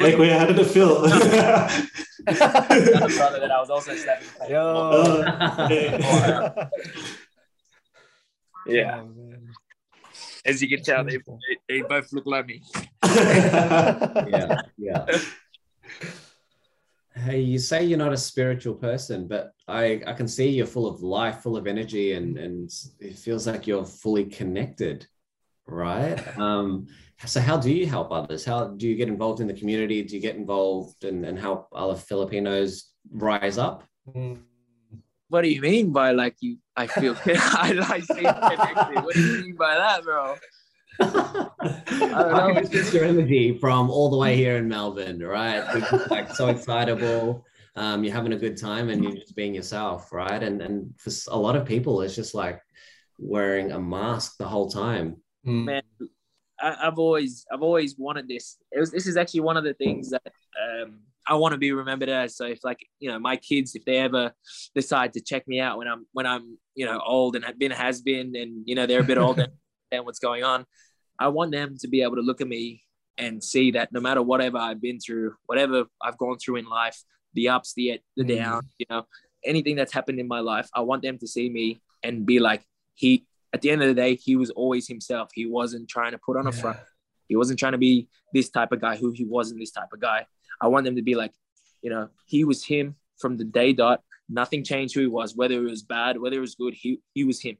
[0.00, 1.04] Like, wait, how did it feel?
[2.26, 4.26] Another brother that I was also slapping.
[4.26, 4.50] in the face.
[4.50, 4.64] Yo.
[5.22, 6.68] Uh,
[8.66, 9.10] Yeah, Oh,
[10.44, 12.62] as you can tell, they, they, they both look like me.
[13.04, 15.04] yeah, yeah.
[17.14, 20.86] Hey, you say you're not a spiritual person, but I, I can see you're full
[20.86, 22.70] of life, full of energy, and and
[23.00, 25.06] it feels like you're fully connected,
[25.66, 26.16] right?
[26.38, 26.86] Um,
[27.26, 28.44] so how do you help others?
[28.44, 30.02] How do you get involved in the community?
[30.02, 33.84] Do you get involved and, and help other Filipinos rise up?
[34.14, 34.38] Mm.
[35.28, 36.58] What do you mean by like you?
[36.76, 39.02] I feel I like seem connected.
[39.02, 40.34] What do you mean by that, bro?
[41.00, 41.48] I
[42.00, 42.68] don't know.
[42.68, 45.62] can your energy from all the way here in Melbourne, right?
[46.10, 47.44] Like so excitable.
[47.74, 50.42] Um, you're having a good time and you're just being yourself, right?
[50.42, 52.60] And and for a lot of people, it's just like
[53.18, 55.16] wearing a mask the whole time.
[55.46, 55.64] Mm.
[55.64, 55.82] man
[56.60, 59.74] I, i've always i've always wanted this it was this is actually one of the
[59.74, 62.36] things that um I want to be remembered as.
[62.36, 64.32] So if like you know my kids, if they ever
[64.74, 67.70] decide to check me out when I'm when I'm you know old and have been
[67.70, 69.46] has been, and you know they're a bit older
[69.92, 70.66] and what's going on,
[71.18, 72.82] I want them to be able to look at me
[73.16, 77.00] and see that no matter whatever I've been through, whatever I've gone through in life,
[77.34, 78.36] the ups, the the mm.
[78.36, 79.06] down, you know,
[79.44, 82.64] anything that's happened in my life, I want them to see me and be like,
[82.94, 83.26] he.
[83.54, 85.28] At the end of the day, he was always himself.
[85.34, 86.78] He wasn't trying to put on a front.
[87.28, 90.00] He wasn't trying to be this type of guy who he wasn't this type of
[90.00, 90.24] guy.
[90.58, 91.32] I want them to be like,
[91.82, 94.00] you know, he was him from the day dot.
[94.26, 96.72] Nothing changed who he was, whether it was bad, whether it was good.
[96.72, 97.58] He he was him.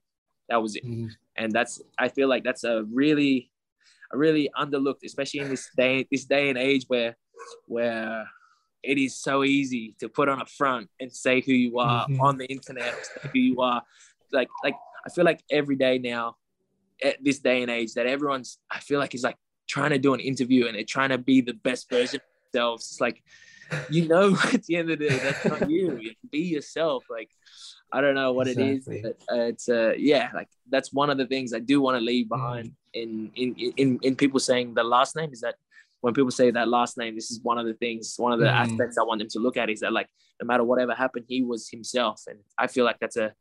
[0.48, 0.86] That was it.
[0.86, 1.08] Mm-hmm.
[1.36, 3.50] And that's I feel like that's a really,
[4.12, 7.16] a really underlooked, especially in this day this day and age where
[7.66, 8.26] where
[8.82, 12.20] it is so easy to put on a front and say who you are mm-hmm.
[12.20, 12.94] on the internet,
[13.32, 13.82] who you are.
[14.32, 16.36] Like like I feel like every day now,
[17.02, 19.36] at this day and age, that everyone's I feel like is like
[19.68, 22.90] trying to do an interview and they're trying to be the best version of themselves.
[22.90, 23.22] It's like,
[23.90, 25.98] you know, at the end of the day, that's not you.
[25.98, 27.04] you be yourself.
[27.10, 27.30] Like,
[27.92, 28.98] I don't know what exactly.
[28.98, 31.80] it is, but uh, it's uh, yeah, like that's one of the things I do
[31.80, 32.30] want to leave mm.
[32.30, 35.56] behind in, in in in people saying the last name is that
[36.00, 38.46] when people say that last name, this is one of the things, one of the
[38.46, 38.52] mm.
[38.52, 40.08] aspects I want them to look at is that like
[40.40, 43.32] no matter whatever happened, he was himself, and I feel like that's a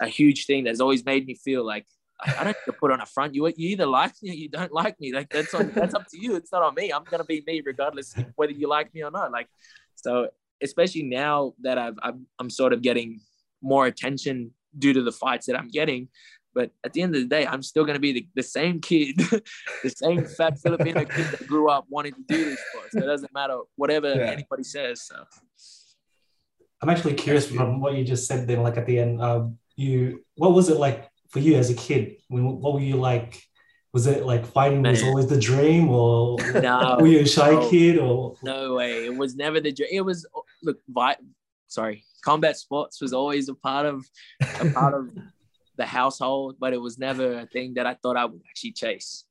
[0.00, 1.86] a huge thing that's always made me feel like
[2.20, 3.34] I don't have to put on a front.
[3.34, 5.12] You you either like me or you don't like me.
[5.12, 6.36] Like that's on that's up to you.
[6.36, 6.92] It's not on me.
[6.92, 9.32] I'm gonna be me regardless whether you like me or not.
[9.32, 9.48] Like
[9.94, 10.28] so,
[10.62, 13.20] especially now that I've, I'm I'm sort of getting
[13.62, 16.08] more attention due to the fights that I'm getting.
[16.54, 19.18] But at the end of the day, I'm still gonna be the, the same kid,
[19.82, 22.90] the same fat Filipino kid that grew up wanting to do this for.
[22.90, 24.30] So it doesn't matter whatever yeah.
[24.30, 25.02] anybody says.
[25.02, 25.24] So
[26.80, 28.46] I'm actually curious from what you just said.
[28.46, 31.74] Then, like at the end, um, you what was it like for you as a
[31.74, 32.16] kid?
[32.28, 33.42] When, what were you like?
[33.92, 34.92] Was it like fighting Man.
[34.92, 37.98] was always the dream, or no, were you a shy no, kid?
[37.98, 39.90] Or no way, it was never the dream.
[39.92, 40.26] It was
[40.62, 41.16] look, vi-
[41.66, 44.04] sorry, combat sports was always a part of
[44.60, 45.10] a part of
[45.76, 49.24] the household, but it was never a thing that I thought I would actually chase.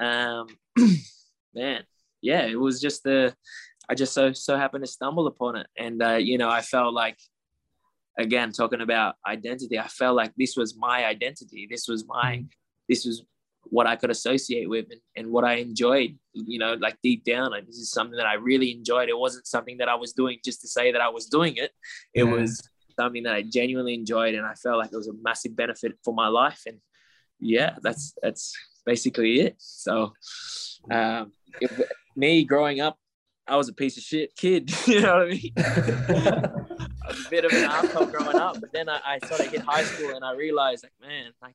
[0.00, 0.48] Um,
[1.54, 1.84] man,
[2.20, 3.34] yeah, it was just the
[3.88, 6.92] I just so so happened to stumble upon it, and uh, you know, I felt
[6.92, 7.18] like
[8.18, 12.48] again talking about identity i felt like this was my identity this was my mm.
[12.88, 13.24] this was
[13.64, 17.50] what i could associate with and, and what i enjoyed you know like deep down
[17.50, 20.38] like, this is something that i really enjoyed it wasn't something that i was doing
[20.44, 21.72] just to say that i was doing it
[22.14, 22.32] it yeah.
[22.32, 25.92] was something that i genuinely enjoyed and i felt like it was a massive benefit
[26.04, 26.78] for my life and
[27.40, 28.54] yeah that's that's
[28.86, 30.12] basically it so
[30.90, 31.70] um, it,
[32.14, 32.96] me growing up
[33.48, 34.72] I was a piece of shit kid.
[34.86, 36.52] You know what I mean?
[37.26, 39.48] I was a bit of an asshole growing up, but then I, I sort of
[39.48, 41.54] hit high school and I realized, like, man, like,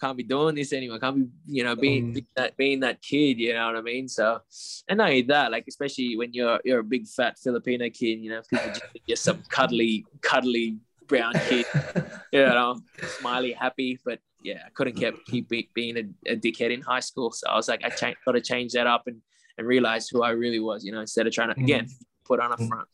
[0.00, 0.98] can't be doing this anymore.
[0.98, 3.38] Can't be, you know, being, being that being that kid.
[3.38, 4.08] You know what I mean?
[4.08, 4.40] So,
[4.88, 8.30] and not only that, like, especially when you're you're a big fat Filipino kid, you
[8.30, 11.66] know, people just you're some cuddly, cuddly brown kid.
[12.32, 12.78] you know,
[13.18, 17.32] smiley, happy, but yeah, I couldn't keep keep being a, a dickhead in high school.
[17.32, 19.20] So I was like, I ch- got to change that up and
[19.58, 21.94] and realize who I really was, you know, instead of trying to again mm.
[22.24, 22.88] put on a front.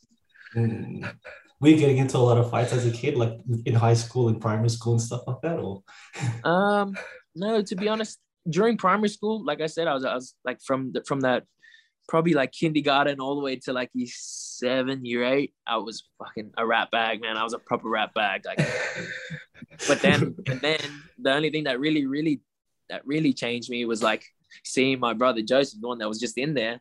[1.61, 4.29] Were you getting into a lot of fights as a kid, like in high school
[4.29, 5.83] and primary school and stuff like that, or?
[6.45, 6.97] Um,
[7.35, 7.63] no.
[7.63, 10.93] To be honest, during primary school, like I said, I was, I was like from
[10.93, 11.45] the, from that
[12.09, 16.53] probably like kindergarten all the way to like year seven, year eight, I was fucking
[16.57, 17.37] a rat bag, man.
[17.37, 18.45] I was a proper rat bag.
[18.45, 18.59] Like,
[19.89, 20.81] but then, and then
[21.19, 22.41] the only thing that really, really,
[22.89, 24.25] that really changed me was like
[24.65, 26.81] seeing my brother Joseph, the one that was just in there,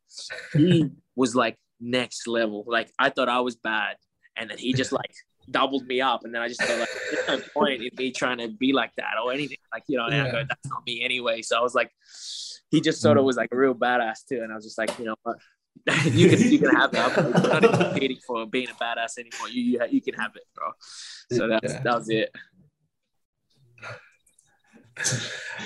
[0.54, 2.64] he was like next level.
[2.68, 3.98] Like I thought I was bad,
[4.38, 5.14] and then he just like
[5.50, 8.38] doubled me up, and then I just felt like there's no point in me trying
[8.40, 9.58] to be like that or anything.
[9.74, 10.32] Like you know, yeah.
[10.32, 11.42] go, that's not me anyway.
[11.42, 11.92] So I was like,
[12.72, 13.28] he just sort of mm.
[13.28, 15.38] was like a real badass too, and I was just like, you know what.
[16.06, 17.00] you can you can have it.
[17.00, 19.50] I'm not competing for being a badass anymore.
[19.50, 20.72] You you, you can have it, bro.
[21.32, 21.82] So that's yeah.
[21.84, 22.32] that was it.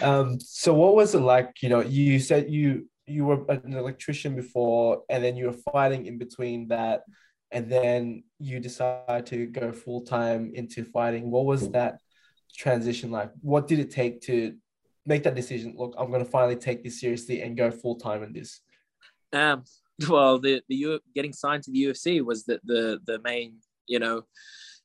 [0.02, 1.62] um, so what was it like?
[1.62, 6.06] You know, you said you you were an electrician before, and then you were fighting
[6.06, 7.04] in between that,
[7.52, 11.32] and then you decide to go full time into fighting.
[11.32, 12.00] What was that
[12.56, 13.32] transition like?
[13.42, 14.56] What did it take to
[15.06, 15.76] make that decision?
[15.78, 18.62] Look, I'm going to finally take this seriously and go full time in this.
[19.34, 19.64] Um.
[20.08, 24.00] Well, the the U- getting signed to the UFC was the the the main you
[24.00, 24.24] know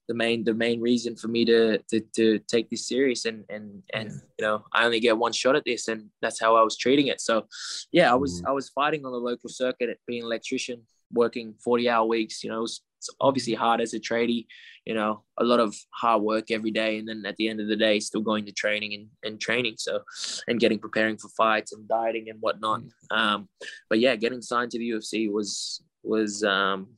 [0.09, 3.83] the main the main reason for me to to, to take this serious and and
[3.94, 4.16] and yeah.
[4.38, 7.07] you know I only get one shot at this and that's how I was treating
[7.07, 7.46] it so
[7.92, 8.48] yeah I was mm.
[8.48, 10.83] I was fighting on the local circuit at being an electrician
[11.14, 14.46] working 40 hour weeks you know it was, it's obviously hard as a tradie
[14.85, 17.68] you know a lot of hard work every day and then at the end of
[17.68, 20.00] the day still going to training and, and training so
[20.48, 23.16] and getting preparing for fights and dieting and whatnot mm.
[23.16, 23.48] um
[23.88, 26.88] but yeah getting signed to the UFC was was um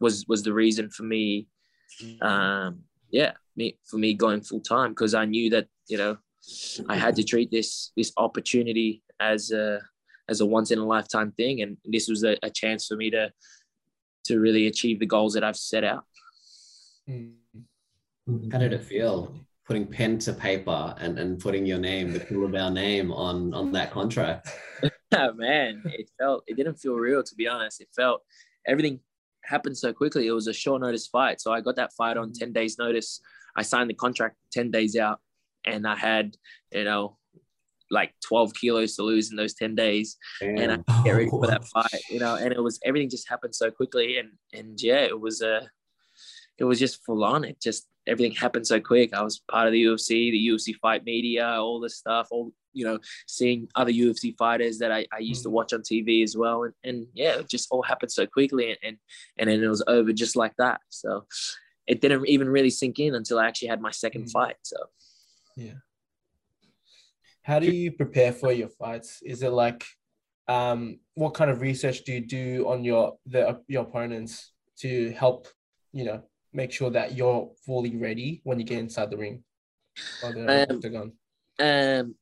[0.00, 1.46] was was the reason for me
[2.20, 6.16] um yeah me for me going full time because I knew that you know
[6.88, 9.80] I had to treat this this opportunity as a
[10.32, 13.10] as a once in a lifetime thing and this was a, a chance for me
[13.10, 13.30] to
[14.24, 16.04] to really achieve the goals that I've set out.
[17.08, 17.32] Mm.
[18.52, 19.34] How did it feel
[19.66, 23.90] putting pen to paper and, and putting your name, the Culibao name on on that
[23.90, 24.48] contract?
[25.12, 27.80] oh, Man, it felt it didn't feel real to be honest.
[27.80, 28.22] It felt
[28.66, 29.00] everything
[29.44, 30.26] happened so quickly.
[30.26, 31.40] It was a short notice fight.
[31.40, 32.38] So I got that fight on mm.
[32.38, 33.20] 10 days notice.
[33.56, 35.20] I signed the contract 10 days out
[35.64, 36.36] and I had,
[36.70, 37.18] you know,
[37.92, 40.16] like 12 kilos to lose in those 10 days.
[40.58, 43.28] And I Oh, get ready for that fight, you know, and it was everything just
[43.28, 44.18] happened so quickly.
[44.18, 45.68] And and yeah, it was a
[46.58, 47.44] it was just full on.
[47.44, 49.12] It just everything happened so quick.
[49.14, 52.84] I was part of the UFC, the UFC fight media, all this stuff, all you
[52.86, 56.64] know, seeing other UFC fighters that I, I used to watch on TV as well.
[56.64, 58.96] And, and yeah, it just all happened so quickly and, and
[59.38, 60.80] and then it was over just like that.
[60.88, 61.26] So
[61.86, 64.32] it didn't even really sink in until I actually had my second Mm.
[64.32, 64.56] fight.
[64.62, 64.76] So
[67.42, 69.20] How do you prepare for your fights?
[69.22, 69.84] Is it like,
[70.48, 75.48] um, what kind of research do you do on your the your opponents to help,
[75.92, 79.42] you know, make sure that you're fully ready when you get inside the ring
[80.22, 81.12] or the Um, octagon?
[81.58, 82.14] Um,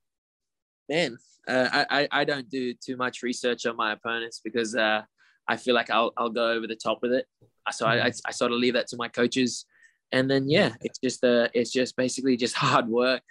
[0.88, 1.16] man,
[1.48, 5.02] uh, I, I I don't do too much research on my opponents because uh,
[5.48, 7.26] I feel like I'll I'll go over the top with it.
[7.72, 9.66] So I, I I sort of leave that to my coaches,
[10.12, 13.22] and then yeah, it's just uh it's just basically just hard work,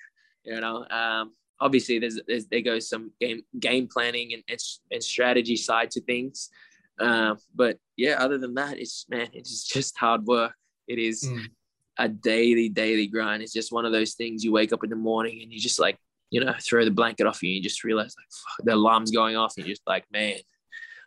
[0.43, 0.85] you know.
[0.89, 4.59] Um, obviously there's, there's there goes some game game planning and and,
[4.91, 6.49] and strategy side to things,
[6.99, 10.53] um, but yeah, other than that, it's man, it's just hard work.
[10.87, 11.45] It is Mm.
[11.97, 13.43] a daily daily grind.
[13.43, 15.79] It's just one of those things you wake up in the morning and you just
[15.79, 15.97] like
[16.31, 19.09] you know, throw the blanket off you and you just realize like fuck, the alarm's
[19.09, 20.35] going off and you're just like, man,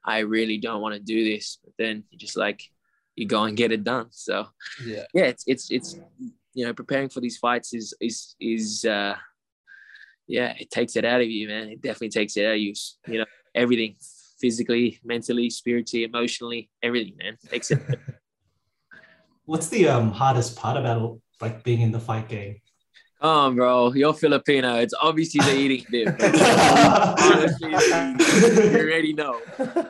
[0.04, 1.58] I really don't want to do this.
[1.64, 2.60] But then you just like
[3.14, 4.08] you go and get it done.
[4.10, 4.48] So
[4.84, 5.04] Yeah.
[5.14, 5.96] yeah, it's it's it's
[6.54, 9.14] you know, preparing for these fights is is is uh
[10.26, 11.68] yeah, it takes it out of you, man.
[11.68, 12.74] It definitely takes it out of you.
[13.06, 13.96] You know, everything
[14.40, 17.36] physically, mentally, spiritually, emotionally, everything, man.
[17.48, 17.80] Takes it
[19.44, 22.60] What's the um hardest part about like being in the fight game?
[23.22, 23.92] Come on, bro.
[23.92, 24.78] You're Filipino.
[24.78, 26.08] It's obviously the eating bit.
[27.22, 29.38] Honestly, you already know.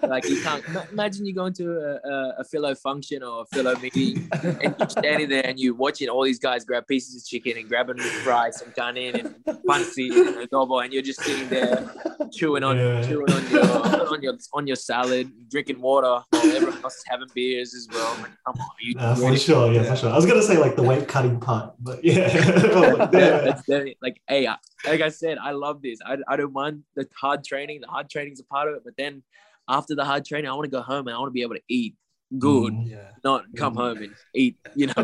[0.02, 3.46] Like you can't ma- imagine you going to a, a, a Philo function or a
[3.46, 7.26] Philo meeting and you're standing there and you're watching all these guys grab pieces of
[7.26, 9.34] chicken and grabbing rice and gunning and
[9.66, 11.90] fancy and adobo and you're just sitting there
[12.32, 13.02] chewing on Yeah.
[13.06, 17.28] chewing on your on your on your salad, drinking water while everyone else is having
[17.34, 18.14] beers as well.
[18.20, 20.10] Like, come on, you for sure, yeah, for sure.
[20.10, 22.28] I was gonna say like the weight cutting part, but yeah,
[22.72, 23.21] But, yeah, yeah.
[23.44, 24.56] that's definitely like hey I,
[24.86, 28.08] like i said i love this I, I don't mind the hard training the hard
[28.10, 29.22] training's a part of it but then
[29.68, 31.54] after the hard training i want to go home and i want to be able
[31.62, 31.94] to eat
[32.38, 32.88] good Mm.
[32.90, 33.10] Yeah.
[33.24, 33.82] not come Mm.
[33.84, 35.02] home and eat you know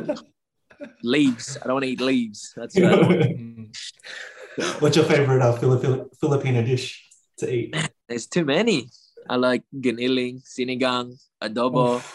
[1.02, 3.76] leaves i don't want to eat leaves that's what I want.
[4.80, 7.06] What's your favorite uh, Filip- Filipino dish
[7.38, 7.76] to eat?
[8.08, 8.88] there's too many
[9.28, 12.06] i like giniling sinigang adobo Oof.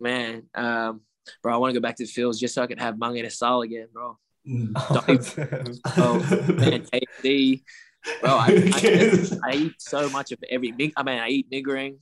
[0.00, 1.00] man um
[1.42, 3.14] bro i want to go back to the fields just so i can have mang
[3.14, 4.72] inasal again bro Mm.
[5.98, 6.14] Oh,
[6.54, 7.62] man KFC.
[8.22, 11.98] bro I, I, I eat so much of every i mean i eat niggering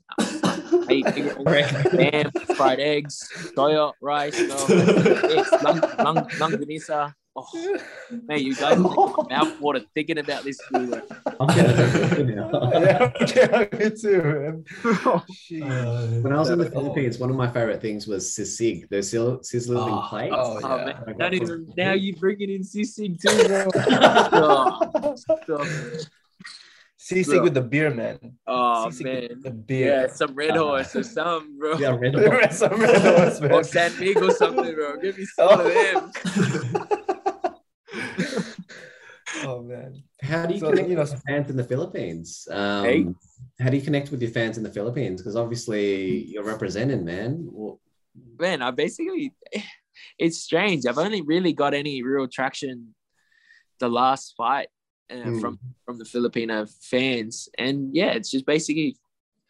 [0.87, 4.67] I eat niggering, ham, fried eggs, soya, rice, bro.
[4.69, 7.15] It's lang, lang, langganisa.
[7.37, 7.79] Oh,
[8.29, 8.93] man, you guys make
[9.31, 11.03] mouth water thinking about this food.
[11.41, 12.51] I'm getting it now.
[13.35, 14.65] yeah, me too, man.
[14.83, 15.63] Jeez.
[15.65, 16.71] Uh, When I was in the Oh.
[16.71, 20.35] Philippines, one of my favorite things was sisig, those sil- sizzling Oh, plates.
[20.39, 20.85] oh, Oh, yeah.
[20.85, 23.67] man, I got don't from- even, now you're bringing in sisig too, bro.
[24.33, 25.67] oh, stop.
[26.99, 28.19] Sisig with the beer, man.
[28.47, 29.41] Oh, Sisig man.
[29.43, 31.77] with the Yeah, some red horse or some, bro.
[31.79, 32.39] Yeah, red The hot.
[32.39, 33.53] rest of it was, man.
[33.53, 34.97] Or San Miguel something, bro.
[35.01, 36.89] Give me some of them.
[39.47, 40.03] Oh man.
[40.23, 42.49] How do you So, connect you know- with your fans in the Philippines?
[42.51, 43.07] Um, Hey?
[43.61, 45.21] How do you connect with your fans in the Philippines?
[45.21, 47.49] Because obviously you're representing, man.
[47.53, 47.81] Well,
[48.39, 49.33] man, I basically,
[50.19, 50.87] it's strange.
[50.87, 52.95] I've only really got any real traction
[53.79, 54.69] the last fight
[55.11, 55.39] uh, Hmm.
[55.41, 58.97] from from the Filipino fans, and yeah, it's just basically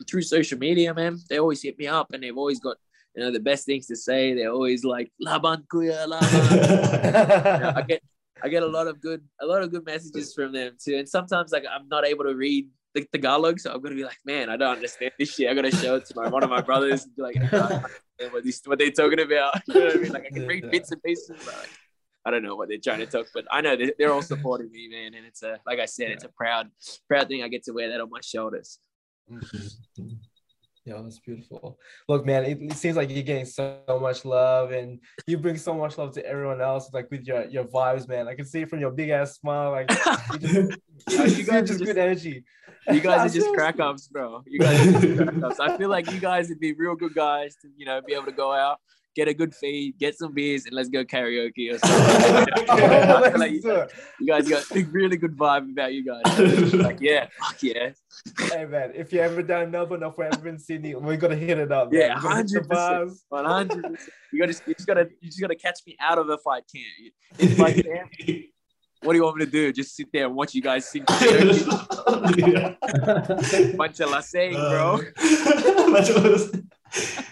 [0.08, 1.18] through social media, man.
[1.30, 2.76] They always hit me up, and they've always got
[3.14, 4.34] you know the best things to say.
[4.34, 6.28] They're always like "Laban kuya, laban."
[7.54, 8.02] You know, I get
[8.42, 11.08] I get a lot of good a lot of good messages from them too, and
[11.08, 14.48] sometimes like I'm not able to read the Tagalog, so I'm gonna be like, man,
[14.48, 15.50] I don't understand this shit.
[15.50, 17.82] I gotta show it to my one of my brothers and be like, I
[18.18, 19.60] don't what these what they're talking about.
[19.66, 20.12] You know what I mean?
[20.12, 21.70] Like I can read bits and pieces, but like,
[22.24, 23.26] I don't know what they're trying to talk.
[23.34, 26.10] But I know they're, they're all supporting me, man, and it's a like I said,
[26.10, 26.70] it's a proud
[27.08, 27.42] proud thing.
[27.42, 28.78] I get to wear that on my shoulders.
[29.30, 30.04] Mm-hmm.
[30.84, 31.78] Yeah, that's beautiful.
[32.08, 35.72] Look, man, it, it seems like you're getting so, much love, and you bring so
[35.74, 36.90] much love to everyone else.
[36.92, 38.28] Like with your your vibes, man.
[38.28, 39.70] I can see it from your big ass smile.
[39.70, 40.78] Like you just,
[41.08, 42.44] You you guys just good energy.
[42.90, 44.42] You guys are just crack ups, bro.
[44.46, 45.60] You guys are just crack ups.
[45.60, 48.26] I feel like you guys would be real good guys to, you know, be able
[48.26, 48.78] to go out,
[49.14, 52.68] get a good feed, get some beers, and let's go karaoke or something.
[52.68, 53.86] I like you,
[54.20, 56.22] you guys got a really good vibe about you guys.
[56.84, 57.90] Like, yeah, fuck yeah.
[58.50, 61.16] Hey man, if you're ever down in Melbourne or if we're ever in Sydney, we're
[61.16, 61.92] gonna hit it up.
[61.92, 62.00] man.
[62.00, 63.16] Yeah, gonna 100%.
[63.28, 64.10] One hundred percent.
[64.32, 67.12] You gotta you just gotta you just gotta catch me out of a fight camp.
[67.38, 68.10] In fight camp,
[69.02, 69.72] what do you want me to do?
[69.72, 71.66] Just sit there and watch you guys sing karaoke?
[73.76, 75.00] bunch of lassing, bro.
[76.96, 77.22] Uh,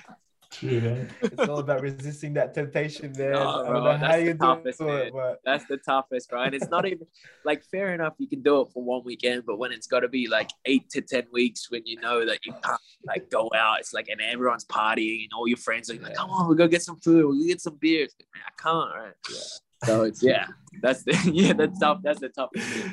[0.62, 0.82] That's what it was.
[0.82, 1.10] True, man.
[1.22, 3.34] It's all about resisting that temptation, man.
[3.34, 5.10] I bro, don't know how that's the you do toughest, it, man.
[5.12, 6.42] but That's the toughest, bro.
[6.42, 7.06] And it's not even
[7.44, 8.14] like fair enough.
[8.18, 10.88] You can do it for one weekend, but when it's got to be like eight
[10.90, 14.20] to ten weeks, when you know that you can't like go out, it's like and
[14.20, 16.14] everyone's partying and all your friends are like, Yeah.
[16.16, 17.26] "Come on, we will go get some food.
[17.26, 19.14] We will get some beers." Man, I can't, right?
[19.30, 19.38] Yeah.
[19.84, 20.46] So it's yeah,
[20.80, 21.98] that's the yeah, that's tough.
[22.04, 22.66] That's the toughest.
[22.68, 22.92] thing.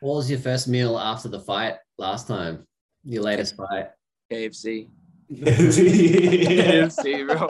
[0.00, 2.66] What was your first meal after the fight last time?
[3.02, 3.88] Your latest fight?
[4.30, 4.88] KFC.
[5.28, 5.52] Yeah.
[5.52, 7.48] KFC, bro.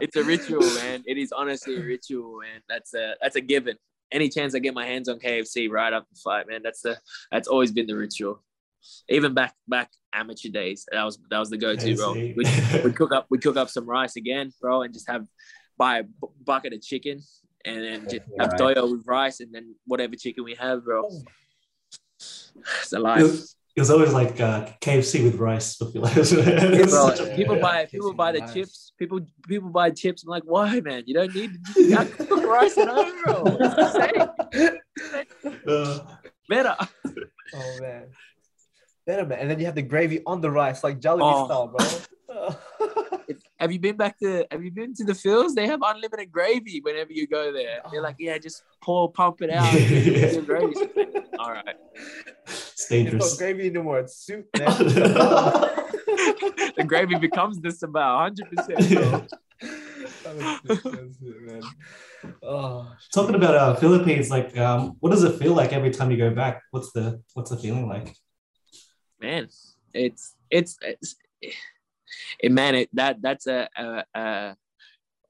[0.00, 1.02] It's a ritual, man.
[1.06, 2.60] It is honestly a ritual, man.
[2.68, 3.76] That's a that's a given.
[4.12, 6.98] Any chance I get my hands on KFC right after the fight, man, that's the
[7.30, 8.42] that's always been the ritual.
[9.08, 12.12] Even back back amateur days, that was that was the go-to, bro.
[12.14, 12.34] We
[12.84, 15.26] we cook up we cook up some rice again, bro, and just have
[15.78, 17.20] buy a bu- bucket of chicken
[17.64, 18.58] and then just have Right.
[18.58, 21.06] toyo with rice and then whatever chicken we have, bro.
[21.10, 21.22] Oh.
[22.16, 23.40] It's a It life.
[23.76, 25.80] Was, it was always like uh, KFC with rice.
[25.82, 26.16] I like.
[26.16, 28.52] It's Bro, people buy tasting people buy the rice.
[28.52, 28.92] chips.
[28.98, 30.22] People people buy chips.
[30.24, 31.04] I'm like, why, man?
[31.06, 33.42] You don't need you cook rice at home, bro.
[33.46, 33.90] It's the
[34.52, 34.78] same.
[35.66, 35.98] Uh,
[36.48, 36.76] Better.
[37.54, 38.04] oh man.
[39.06, 39.38] Better man.
[39.38, 41.46] And then you have the gravy on the rice, like Jollibee Oh.
[41.46, 41.86] style, bro.
[43.58, 45.54] Have you been back to Have you been to the fields?
[45.54, 47.80] They have unlimited gravy whenever you go there.
[47.92, 49.72] They're like, yeah, just pour, pump it out.
[49.72, 50.40] Yeah.
[50.40, 50.74] Gravy.
[51.38, 51.76] All right.
[52.84, 53.36] It's it's not dangerous.
[53.36, 53.98] gravy anymore.
[54.00, 54.66] It's soup, man.
[56.76, 58.78] the gravy becomes this about hundred percent.
[60.22, 61.62] That's it, that's it, man.
[62.42, 66.16] Oh, Talking about uh, Philippines, like, um, what does it feel like every time you
[66.16, 66.62] go back?
[66.70, 68.14] What's the what's the feeling like?
[69.20, 69.48] man
[69.92, 71.16] it's it's, it's
[72.40, 74.56] it, man it that that's a, a, a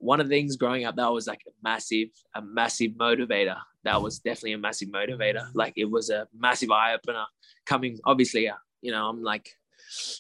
[0.01, 4.03] one of the things growing up that was like a massive a massive motivator that
[4.03, 5.47] was definitely a massive motivator.
[5.55, 7.25] Like it was a massive eye-opener
[7.67, 9.49] coming obviously uh, you know i'm like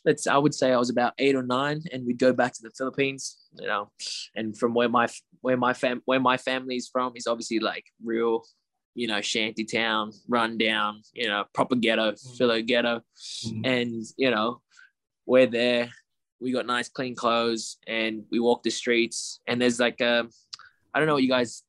[0.04, 2.62] let's i would say i was about eight or nine and we'd go back to
[2.62, 3.90] the philippines you know
[4.34, 5.08] and from where my
[5.40, 8.42] where my fam where my family's from is obviously like real
[8.94, 13.00] you know shanty town run down you know proper ghetto philo ghetto.
[13.46, 13.66] Mm.
[13.66, 14.60] and you know
[15.26, 15.90] we're there
[16.40, 20.30] we got nice clean clothes and we walk the streets and there's like um
[20.94, 21.62] i don't know what you guys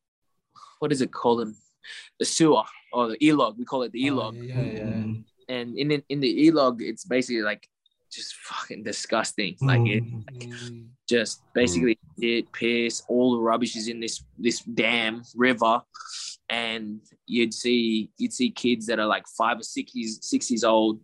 [0.79, 1.55] what is it called them
[2.19, 2.63] the sewer
[2.93, 4.83] or the ilog we call it the ilog Oh, yeah, yeah.
[4.83, 5.23] Mm.
[5.49, 7.67] and in the, in the ilog it's basically like
[8.11, 10.25] just fucking disgusting like it Mm.
[10.41, 15.81] Mm, just basically it piss, all the rubbish is in this this dam river,
[16.49, 20.63] and you'd see you'd see kids that are like five or six years six years
[20.63, 21.01] old,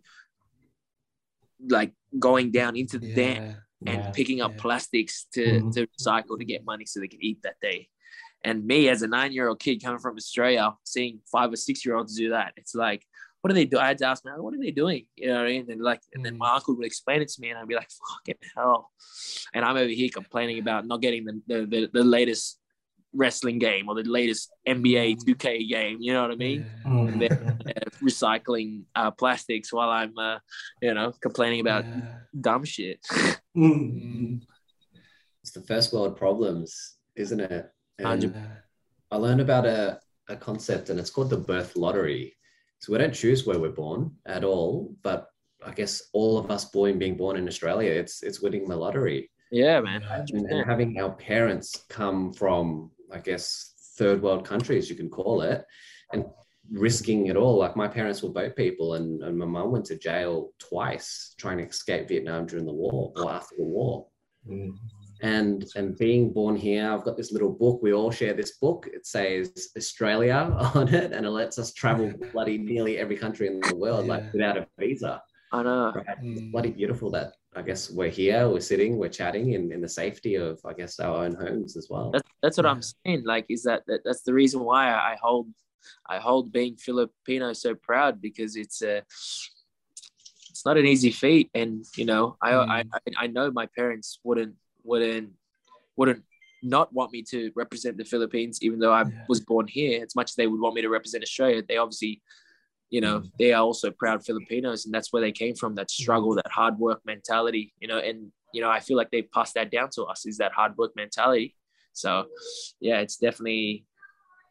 [1.68, 3.42] like going down into the dam
[3.86, 4.10] and Yeah.
[4.12, 4.62] picking up yeah.
[4.62, 5.72] plastics to Mhm.
[5.74, 7.88] to recycle to get money so they can eat that day.
[8.44, 11.84] And me as a nine year old kid coming from Australia, seeing five or six
[11.84, 13.04] year olds do that, it's like,
[13.40, 13.82] what are they doing?
[13.82, 15.06] I had to ask, my what are they doing?
[15.16, 15.70] You know what I mean?
[15.70, 16.38] And like, and then Mm.
[16.38, 18.92] my uncle would explain it to me, and I'd be like, fucking hell.
[19.54, 22.60] And I'm over here complaining about not getting the the, the, the latest
[23.18, 25.24] wrestling game or the latest NBA Mm.
[25.26, 25.98] 2K game.
[26.00, 26.64] You know what I mean?
[26.86, 27.30] Mm.
[27.30, 30.38] Uh, recycling uh, plastics while I'm, uh,
[30.80, 32.18] you know, complaining about Yeah.
[32.40, 33.00] dumb shit.
[33.56, 34.40] Mm.
[35.42, 37.70] It's the first world problems, isn't it?
[37.98, 38.34] And
[39.10, 39.98] I learned about a,
[40.28, 42.36] a concept and it's called the birth lottery.
[42.80, 45.26] So we don't choose where we're born at all, but
[45.66, 49.30] I guess all of us born being born in Australia, it's it's winning the lottery.
[49.50, 50.02] Yeah, man.
[50.32, 55.42] And, and having our parents come from, I guess, third world countries, you can call
[55.42, 55.64] it,
[56.12, 56.24] and
[56.70, 57.58] risking it all.
[57.58, 61.58] Like my parents were boat people, and, and my mum went to jail twice trying
[61.58, 64.06] to escape Vietnam during the war or after the war.
[64.48, 64.72] Mm.
[65.20, 67.82] And and being born here, I've got this little book.
[67.82, 68.88] We all share this book.
[68.92, 73.58] It says Australia on it, and it lets us travel bloody nearly every country in
[73.60, 74.12] the world, Yeah.
[74.12, 75.20] like without a visa.
[75.52, 75.92] I know.
[75.94, 76.04] Right?
[76.22, 76.52] It's Mm.
[76.52, 80.34] bloody beautiful that I guess we're here, we're sitting, we're chatting in, in the safety
[80.34, 82.10] of I guess our own homes as well.
[82.12, 82.72] That's that's what Yeah.
[82.72, 83.24] I'm saying.
[83.24, 85.48] Like, is that, that that's the reason why I hold
[86.08, 88.98] I hold being Filipino so proud because it's a
[90.50, 92.68] it's not an easy feat, and you know, I Mm.
[92.68, 95.30] I, I I know my parents wouldn't wouldn't
[95.96, 96.24] wouldn't
[96.62, 99.24] not want me to represent the Philippines, even though I Yeah.
[99.28, 100.02] was born here.
[100.04, 102.20] As much as they would want me to represent Australia, they obviously,
[102.90, 103.30] you know, Mm.
[103.38, 105.74] they are also proud Filipinos, and that's where they came from.
[105.74, 109.22] That struggle, that hard work mentality, you know, and you know, I feel like they
[109.22, 110.24] passed that down to us.
[110.26, 111.54] Is that hard work mentality?
[111.92, 112.26] So,
[112.80, 113.84] yeah, it's definitely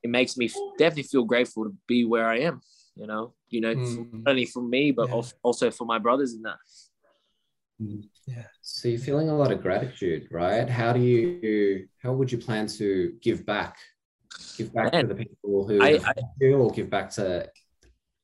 [0.03, 2.61] it makes me definitely feel grateful to be where I am.
[2.95, 4.23] You know, you know, Mm.
[4.23, 5.21] not only for me, but Yeah.
[5.43, 6.57] also for my brothers in that.
[8.25, 8.47] Yeah.
[8.61, 10.67] So you're feeling a lot of gratitude, right?
[10.67, 13.77] How do you, how would you plan to give back?
[14.57, 17.49] Give back Man, to the people who I- have helped you or give back to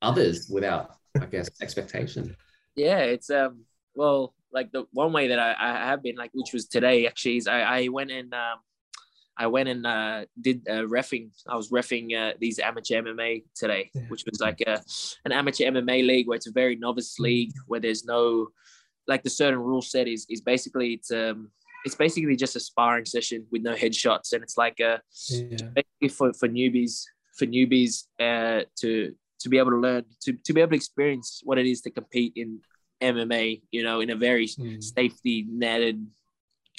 [0.03, 2.35] others without, I guess, expectation?
[2.75, 6.53] Yeah, it's um well, like the one way that I, I have been like, which
[6.53, 8.59] was today actually, is I, I went and um
[9.35, 11.31] I went and uh, did uh, refing.
[11.47, 14.79] I was refing uh, these amateur MMA today, which was like a,
[15.25, 18.49] an amateur MMA league where it's a very novice league where there's no,
[19.07, 21.49] like the certain rule set is is basically it's um
[21.83, 25.67] it's basically just a sparring session with no headshots and it's like a Yeah.
[25.75, 27.03] basically for, for newbies
[27.37, 31.41] for newbies uh, to to be able to learn to, to be able to experience
[31.43, 32.59] what it is to compete in
[33.01, 34.81] MMA you know in a very Mm.
[34.83, 35.97] safety netted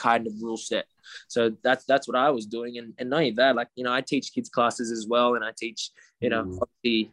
[0.06, 0.86] kind of rule set
[1.28, 3.92] so that's that's what I was doing and, and not only that like you know
[3.92, 5.90] I teach kids classes as well and I teach
[6.20, 6.58] you know Mm.
[6.62, 7.12] obviously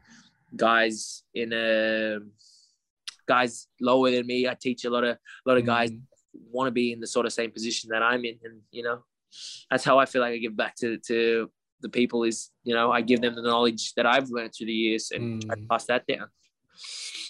[0.55, 2.19] guys in a
[3.27, 6.01] guys lower than me I teach a lot of a lot of guys Mm.
[6.51, 8.37] want to be in the sort of same position that I'm in.
[8.45, 9.03] And, you know,
[9.69, 11.51] that's how I feel like I give back to, to
[11.81, 14.73] the people is, you know, I give them the knowledge that I've learned through the
[14.73, 15.67] years and try to Mm.
[15.69, 16.27] pass that down.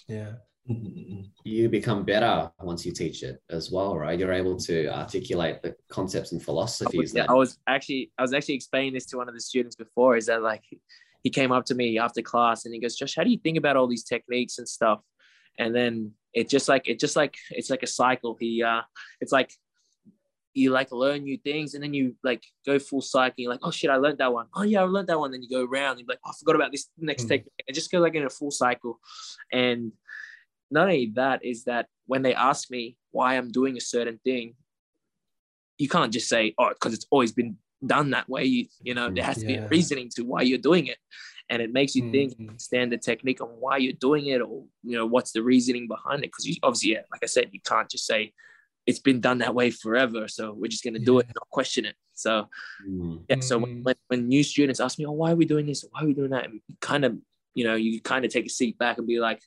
[0.08, 0.34] Yeah.
[1.44, 4.16] You become better once you teach it as well, right?
[4.16, 8.32] You're able to articulate the concepts and philosophies Yeah, that I was actually, I was
[8.32, 10.62] actually explaining this to one of the students before is that like,
[11.24, 13.58] he came up to me after class and he goes, Josh, how do you think
[13.58, 15.00] about all these techniques and stuff?
[15.58, 18.36] And then it just like, it just like, it's like a cycle.
[18.38, 18.82] He, uh,
[19.20, 19.52] it's like,
[20.54, 23.36] you like learn new things and then you like go full cycle.
[23.38, 24.46] You're like, oh shit, I learned that one.
[24.54, 25.30] Oh yeah, I learned that one.
[25.30, 25.98] Then you go around.
[25.98, 27.28] You're like, oh, I forgot about this next Mm.
[27.28, 27.52] technique.
[27.66, 29.00] And just go like in a full cycle.
[29.50, 29.92] And
[30.70, 34.54] not only that is that when they ask me why I'm doing a certain thing,
[35.78, 38.44] you can't just say, oh, because it's always been done that way.
[38.44, 40.98] You, you know, there has to be a reasoning to why you're doing it.
[41.48, 42.48] And it makes you think, Mm.
[42.50, 46.22] understand the technique on why you're doing it, or you know, what's the reasoning behind
[46.24, 46.28] it.
[46.28, 48.32] Because you obviously, yeah, like I said, you can't just say
[48.86, 50.28] it's been done that way forever.
[50.28, 51.96] So we're just gonna do it and not question it.
[52.14, 52.48] So
[52.86, 53.24] Mm.
[53.28, 53.82] yeah, so when, Mhm.
[53.84, 55.84] when, when new students ask me, oh, why are we doing this?
[55.90, 56.44] Why are we doing that?
[56.46, 57.16] And kind of,
[57.54, 59.40] you know, you kind of take a seat back and be like,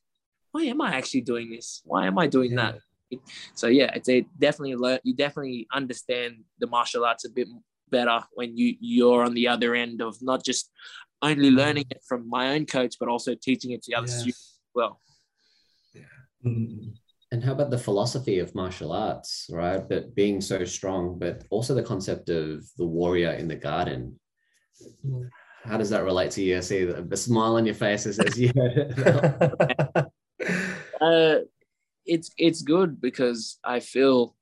[0.52, 1.82] why am I actually doing this?
[1.84, 2.74] Why am I doing Yeah.
[3.12, 3.20] that?
[3.54, 5.00] So yeah, it's a definitely learn.
[5.04, 7.48] You definitely understand the martial arts a bit
[7.90, 10.72] better when you you're on the other end of not just
[11.22, 14.20] only learning it from my own coach, but also teaching it to other Yes.
[14.22, 15.02] students as well.
[16.44, 16.94] Mm.
[17.36, 19.84] And how about the philosophy of martial arts, right?
[19.90, 24.18] But being so strong, but also the concept of the warrior in the garden.
[25.06, 25.30] Mm.
[25.66, 26.56] How does that relate to you?
[26.56, 28.78] I see the, smile on your face as, you heard
[30.38, 30.56] it.
[31.02, 31.40] Uh,
[32.06, 34.38] it's it's good because I feel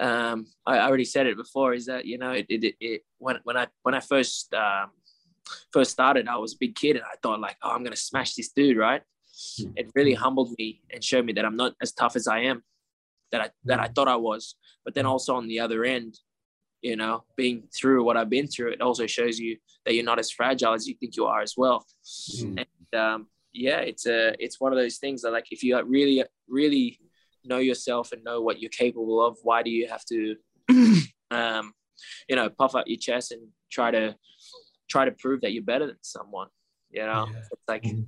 [0.00, 3.56] um, I already said it before is that you know it, it, it when when
[3.56, 4.90] I when I first um,
[5.72, 8.34] first started I was a big kid and I thought like oh I'm gonna smash
[8.34, 9.02] this dude right.
[9.76, 12.62] It really humbled me and showed me that I'm not as tough as I am
[13.32, 16.18] that I that I thought I was but then also on the other end
[16.82, 20.18] you know being through what I've been through it also shows you that you're not
[20.18, 21.84] as fragile as you think you are as well
[22.42, 22.64] Mm.
[22.92, 26.22] and um, yeah, it's a it's one of those things that like if you really
[26.46, 27.00] really
[27.44, 30.36] know yourself and know what you're capable of, why do you have to,
[31.30, 31.72] um,
[32.28, 34.14] you know, puff up your chest and try to
[34.90, 36.48] try to prove that you're better than someone?
[36.90, 37.38] You know, Yeah.
[37.52, 38.06] it's like Mhm.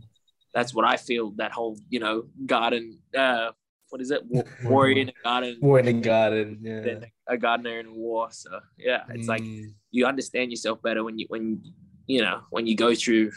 [0.55, 1.33] That's what I feel.
[1.37, 3.51] That whole you know garden, uh,
[3.91, 4.23] what is it?
[4.27, 6.59] Wa- Warrior in a garden, War in the garden.
[6.63, 7.01] Yeah.
[7.29, 8.29] a gardener in war.
[8.31, 9.75] So yeah, it's like Mm.
[9.91, 11.63] you understand yourself better when you when
[12.07, 13.31] you know when you go through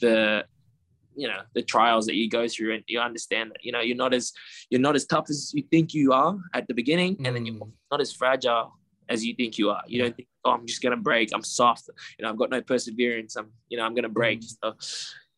[0.00, 0.44] the
[1.14, 3.96] you know the trials that you go through and you understand that you know you're
[3.96, 4.32] not as
[4.70, 7.56] you're not as tough as you think you are at the beginning and then you're
[7.56, 7.72] Mm.
[7.90, 8.72] not as fragile
[9.10, 11.84] as you think you are you don't think oh i'm just gonna break i'm soft
[12.18, 14.56] you know i've got no perseverance i'm you know i'm gonna break Mm.
[14.62, 14.66] so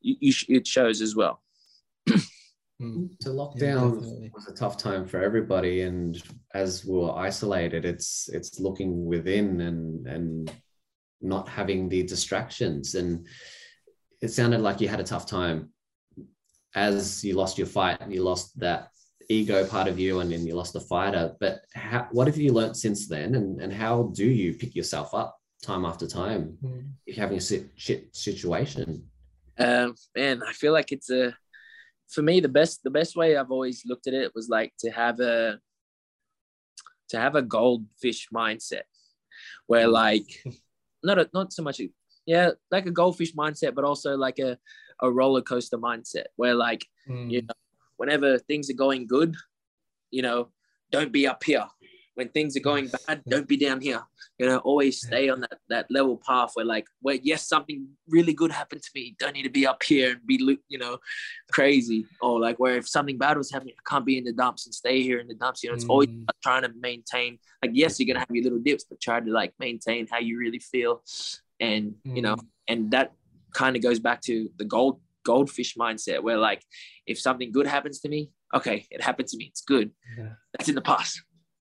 [0.05, 1.41] you, you sh- it shows as well
[2.83, 3.11] Mm.
[3.23, 6.21] So Yeah, lockdown was a tough time for everybody, and
[6.55, 10.53] as we were isolated, it's it's looking within and and
[11.21, 12.97] not having the distractions.
[12.97, 13.29] And
[14.21, 15.71] it sounded like you had a tough time
[16.75, 18.89] as you lost your fight and you lost that
[19.29, 21.33] ego part of you, and then you lost the fighter.
[21.39, 25.15] But how, what have you learned since then, and and how do you pick yourself
[25.15, 26.91] up time after time Mm.
[27.07, 29.09] if you're having a sit, shit situation?
[29.59, 31.37] Um man i feel like it's a
[32.11, 34.91] for me, the best the best way I've always looked at it was like to
[34.91, 35.59] have a
[37.09, 38.83] to have a goldfish mindset,
[39.67, 40.27] where like
[41.03, 41.81] not a, not so much
[42.27, 44.59] yeah like a goldfish mindset, but also like a
[45.01, 47.31] a roller coaster mindset, where like Mm.
[47.31, 47.55] you know
[47.97, 49.35] whenever things are going good,
[50.11, 50.51] you know
[50.91, 51.67] don't be up here.
[52.15, 54.03] When things are going bad, don't be down here.
[54.39, 58.33] You know, always stay on that that level path where like where yes, something really
[58.33, 59.17] good happened to me.
[59.19, 60.37] Don't need to be up here and be
[60.69, 60.99] you know
[61.51, 62.07] crazy.
[62.21, 64.75] Or like where if something bad was happening, I can't be in the dumps and
[64.75, 65.63] stay here in the dumps.
[65.63, 66.23] You know, it's always Mm.
[66.23, 69.31] about trying to maintain like yes, you're gonna have your little dips, but try to
[69.31, 71.03] like maintain how you really feel.
[71.61, 72.37] And you know,
[72.69, 73.13] and that
[73.53, 76.63] kind of goes back to the gold goldfish mindset where like
[77.07, 79.47] if something good happens to me, okay, it happened to me.
[79.47, 79.91] It's good.
[80.19, 80.35] Yeah.
[80.53, 81.23] That's in the past.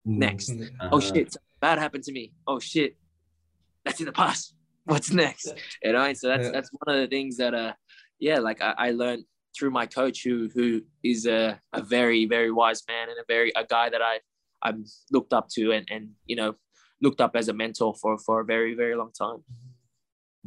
[0.08, 0.50] Next.
[0.50, 0.70] Mm.
[0.94, 2.32] Oh Uh, shit, something bad happened to me.
[2.48, 2.96] Oh shit,
[3.84, 4.56] that's in the past.
[4.86, 5.54] What's next?
[5.84, 6.52] You know, and so that's Yeah.
[6.52, 7.74] that's one of the things that uh
[8.20, 12.52] yeah, like I, I learned through my coach who who is a, a very, very
[12.52, 14.20] wise man and a very a guy that I
[14.62, 16.56] I'm looked up to and and you know
[17.02, 19.44] looked up as a mentor for for a very, very long time.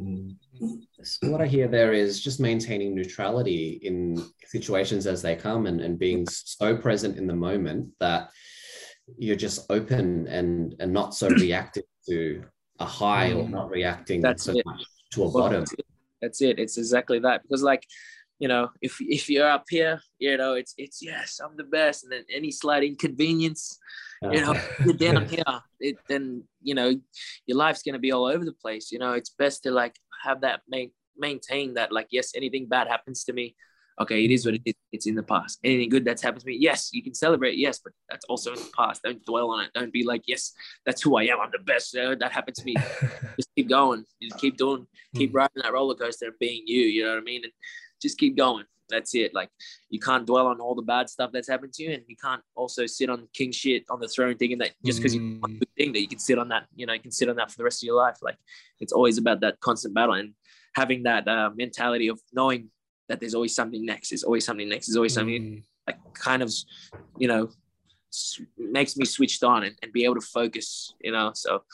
[0.01, 0.37] Mm.
[1.03, 5.81] So what I hear there is just maintaining neutrality in situations as they come and,
[5.83, 8.31] and being so present in the moment that
[9.19, 12.43] you're just open and and not so reactive to
[12.79, 13.51] a high or Mm.
[13.51, 14.65] not reacting That's so it.
[14.67, 14.83] much
[15.13, 15.61] to a Well, bottom.
[15.61, 15.87] That's it.
[16.23, 16.59] That's it.
[16.59, 17.43] It's exactly that.
[17.43, 17.87] Because like,
[18.39, 22.05] you know, if if you're up here, you know, it's it's yes, I'm the best,
[22.05, 23.79] and then any slight inconvenience,
[24.23, 24.55] you know,
[24.85, 25.43] you're down here,
[25.81, 26.95] it, then you know,
[27.47, 28.91] your life's gonna be all over the place.
[28.93, 32.89] You know, it's best to like have that main maintain that like yes, anything bad
[32.89, 33.57] happens to me.
[34.01, 34.74] Okay, it is what it is.
[34.92, 35.59] It's in the past.
[35.62, 38.59] Anything good that's happened to me, yes, you can celebrate, yes, but that's also in
[38.59, 39.03] the past.
[39.03, 39.70] Don't dwell on it.
[39.74, 40.53] Don't be like, yes,
[40.86, 41.38] that's who I am.
[41.40, 41.94] I'm the best.
[41.94, 42.74] Uh, that happened to me.
[43.36, 44.05] Just keep going.
[44.22, 47.22] Just keep doing keep riding that roller coaster and being you, you know what I
[47.22, 47.42] mean?
[47.44, 47.53] And
[48.01, 48.64] just keep going.
[48.88, 49.34] That's it.
[49.34, 49.51] Like
[49.88, 52.42] you can't dwell on all the bad stuff that's happened to you, and you can't
[52.55, 55.40] also sit on king shit on the throne thinking that just because you Mm.
[55.40, 57.36] one good thing that you can sit on that, you know, you can sit on
[57.36, 58.18] that for the rest of your life.
[58.20, 58.36] Like
[58.80, 60.34] it's always about that constant battle and
[60.74, 62.70] having that uh, mentality of knowing
[63.11, 64.11] that there's always something next.
[64.11, 64.87] There's always something next.
[64.87, 65.63] There's always something Mm.
[65.89, 66.51] like kind of,
[67.19, 67.51] you know,
[68.57, 71.33] makes me switched on and, and be able to focus, you know.
[71.35, 71.65] So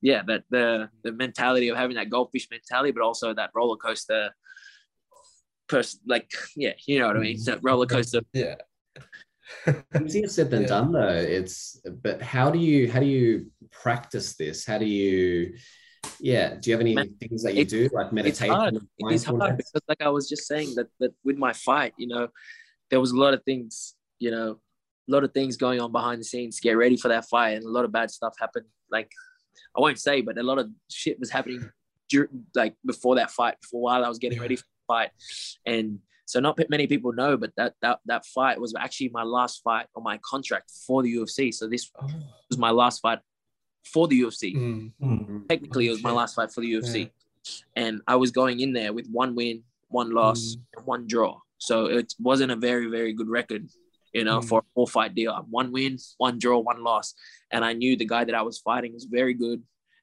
[0.00, 4.30] yeah, that the the mentality of having that goldfish mentality, but also that roller coaster
[5.68, 7.38] person like yeah, you know what I mean?
[7.38, 8.20] So roller coaster.
[8.32, 8.54] Yeah.
[10.04, 10.68] Easier said than Yeah.
[10.68, 11.08] done though.
[11.38, 14.64] It's but how do you how do you practice this?
[14.66, 15.54] How do you
[16.20, 18.76] yeah, do you have any Man, things that you it's- do like It's hard.
[18.98, 22.06] It is hard because like I was just saying that that with my fight, you
[22.06, 22.28] know,
[22.90, 24.60] there was a lot of things, you know,
[25.08, 27.50] a lot of things going on behind the scenes to get ready for that fight
[27.56, 28.66] and a lot of bad stuff happened.
[28.90, 29.10] Like
[29.76, 31.70] I won't say, but a lot of shit was happening
[32.08, 35.10] during, like before that fight, before while I was getting ready for the fight.
[35.66, 39.62] And so not many people know, but that that that fight was actually my last
[39.62, 41.52] fight on my contract for the UFC.
[41.54, 42.06] So this Oh.
[42.50, 43.20] was my last fight
[43.92, 44.92] for the UFC Mm.
[45.02, 45.48] Mm.
[45.48, 47.10] technically it was my last fight for the UFC,
[47.76, 51.38] and I was going in there with one win, one loss, and one draw.
[51.58, 53.62] So it wasn't a very very good record,
[54.12, 54.48] you know, Mm.
[54.48, 55.32] for a four fight deal.
[55.50, 57.14] One win, one draw, one loss,
[57.52, 59.62] and I knew the guy that I was fighting was very good,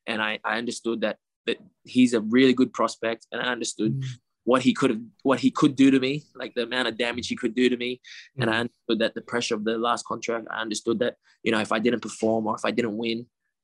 [0.09, 1.17] and I I understood that
[1.47, 1.57] that
[1.95, 4.05] he's a really good prospect, and I understood Mm.
[4.45, 7.27] what he could have what he could do to me, like the amount of damage
[7.27, 7.91] he could do to me,
[8.39, 8.53] and Mm.
[8.53, 10.47] I understood that the pressure of the last contract.
[10.55, 11.13] I understood that
[11.45, 13.19] you know if I didn't perform or if I didn't win,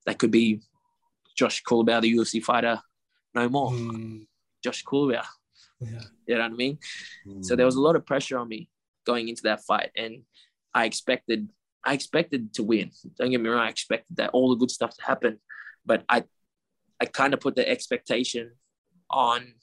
[0.06, 0.62] that could be
[1.36, 2.82] Josh Culibao, the UFC fighter,
[3.34, 3.72] no more.
[3.72, 4.28] Mm.
[4.64, 5.24] Josh Culibao,
[5.80, 6.02] Yeah.
[6.28, 6.78] you know what I mean?
[7.28, 7.46] Mm.
[7.46, 8.70] So there was a lot of pressure on me
[9.06, 10.24] going into that fight, and
[10.74, 11.50] I expected
[11.86, 12.92] I expected to win.
[13.18, 15.40] Don't get me wrong, I expected that all the good stuff to happen,
[15.86, 16.26] but I
[17.00, 18.52] I kind of put the expectation
[19.10, 19.54] on.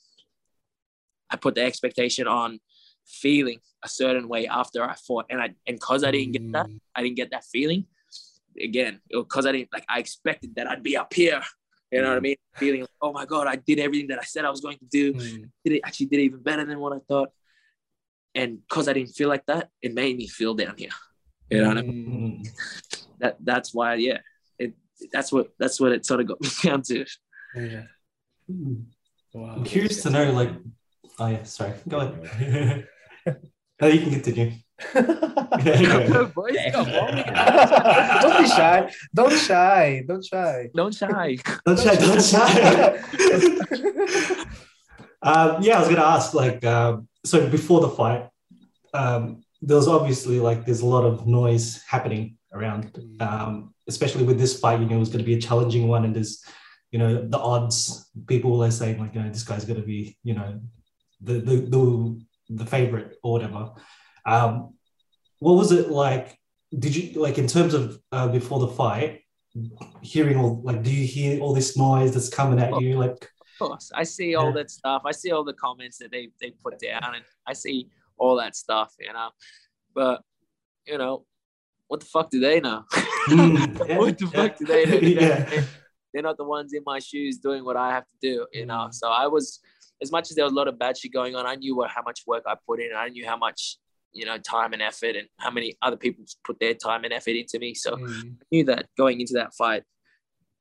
[1.29, 2.61] I put the expectation on
[3.05, 6.67] feeling a certain way after I fought, and I and because I didn't get that,
[6.67, 6.81] Mm.
[6.95, 7.87] I didn't get that feeling.
[8.63, 11.43] Again, because I didn't like, I expected that I'd be up here.
[11.93, 12.23] You know what I Mm.
[12.23, 12.37] mean?
[12.57, 14.85] Feeling like, oh my god, I did everything that I said I was going to
[14.87, 15.51] do Mm.
[15.65, 17.31] did it actually did even better than what I thought.
[18.35, 20.91] And because I didn't feel like that, it made me feel down here.
[21.51, 22.07] You know what I mean?
[22.07, 22.41] Mm.
[22.43, 22.49] Mm.
[23.21, 24.19] That that's why, yeah.
[24.59, 24.75] It
[25.13, 27.05] that's what that's what it sort of got me down to.
[27.55, 27.85] Yeah.
[28.51, 28.85] Mm.
[29.33, 29.55] Wow.
[29.57, 30.51] I'm curious to know, like,
[31.19, 32.89] oh yeah, sorry, go ahead.
[33.81, 34.53] no, you can continue.
[34.95, 37.17] Go, boys, come on.
[38.23, 38.91] don't be shy.
[39.15, 40.05] Don't shy.
[40.07, 40.71] Don't shy.
[40.75, 41.39] Don't shy.
[41.65, 42.99] Don't shy, don't shy.
[45.23, 48.29] um, yeah, I was gonna ask, like, um, so before the fight,
[48.93, 54.39] um, there was obviously like there's a lot of noise happening around, um, especially with
[54.39, 54.81] this fight.
[54.81, 56.45] You know, it was going to be a challenging one, and there's,
[56.91, 58.11] you know, the odds.
[58.27, 60.61] People are saying like, you know, this guy's going to be, you know,
[61.21, 63.73] the the the, the favorite or whatever.
[64.25, 64.75] Um,
[65.39, 66.39] what was it like?
[66.77, 69.23] Did you like in terms of uh, before the fight,
[70.03, 72.99] hearing all like, do you hear all this noise that's coming at you?
[72.99, 74.53] Like, Of course, I see all Yeah.
[74.63, 75.03] that stuff.
[75.05, 77.89] I see all the comments that they they put down, and I see
[78.19, 79.31] all that stuff, you know.
[79.95, 80.23] But
[80.87, 81.25] you know,
[81.89, 82.85] what the fuck do they know?
[83.29, 84.97] Mm, yeah, what the fuck do they know?
[85.21, 85.63] yeah.
[86.13, 88.89] They're not the ones in my shoes doing what I have to do, you know.
[88.89, 88.95] Mm.
[88.95, 89.61] So I was,
[90.03, 91.91] as much as there was a lot of bad shit going on, I knew what
[91.91, 92.91] how much work I put in.
[92.97, 93.79] I knew how much
[94.13, 97.37] you know time and effort, and how many other people put their time and effort
[97.37, 97.75] into me.
[97.75, 99.83] So Mm, I knew that going into that fight,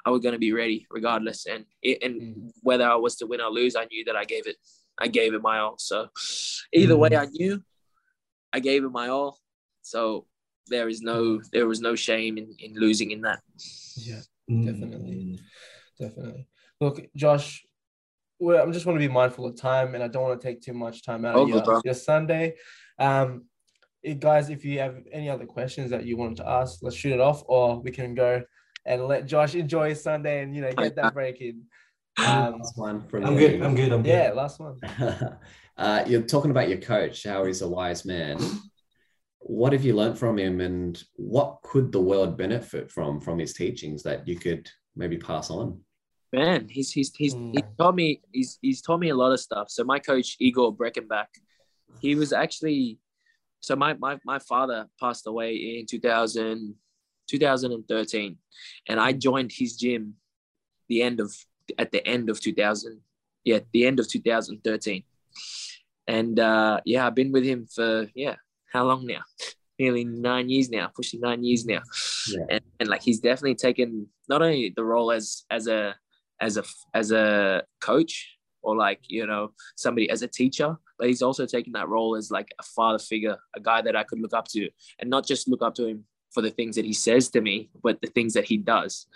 [0.06, 1.46] I was going to be ready regardless.
[1.46, 2.52] And it, and Mm.
[2.62, 4.58] whether I was to win or lose, I knew that I gave it,
[5.00, 5.76] I gave it my all.
[5.78, 6.10] So
[6.74, 7.22] either way, Mm.
[7.22, 7.64] I knew
[8.54, 9.38] I gave it my all.
[9.82, 10.28] So
[10.68, 13.42] there is no, there was no shame in, in losing in that.
[13.98, 14.66] yeah, Mm.
[14.66, 15.40] Definitely.
[16.00, 16.48] definitely.
[16.82, 17.66] Look, Josh,
[18.40, 20.62] well, I'm just want to be mindful of time, and I don't want to take
[20.62, 22.56] too much time out of your, your Sunday.
[23.00, 23.46] Um,
[24.04, 27.14] eh, guys, if you have any other questions that you wanted to ask, let's shoot
[27.14, 28.44] it off, or we can go
[28.86, 31.64] and let Josh enjoy his Sunday and you know get that break in.
[32.18, 33.40] Um, Last one from I'm me.
[33.42, 33.62] good.
[33.62, 33.92] I'm good.
[33.92, 34.10] I'm good.
[34.10, 34.80] yeah, last one.
[35.78, 38.40] uh, you're talking about your coach, how he's a wise man.
[39.40, 43.52] What have you learned from him, and what could the world benefit from from his
[43.52, 45.82] teachings that you could maybe pass on?
[46.36, 49.70] Man, he's he's he's he taught me he's he's taught me a lot of stuff.
[49.70, 51.32] So my coach Igor Breckenbach,
[52.00, 53.00] he was actually
[53.62, 56.76] so my my my father passed away in 2000,
[57.28, 58.38] 2013
[58.90, 60.16] and I joined his gym
[60.90, 61.34] the end of
[61.80, 63.02] at the end of 2000
[63.44, 65.04] yeah the end of 2013
[66.08, 68.36] and uh yeah I've been with him for yeah
[68.72, 69.24] how long now
[69.80, 71.82] nearly nine years now pushing nine years now
[72.30, 72.46] Yeah.
[72.52, 75.96] and, and like he's definitely taken not only the role as as a
[76.42, 76.64] as a
[76.94, 81.74] as a coach or like you know somebody as a teacher but he's also taking
[81.74, 84.70] that role as like a father figure a guy that i could look up to
[85.00, 86.06] and not just look up to him
[86.36, 89.08] for the things that he says to me but the things that he does.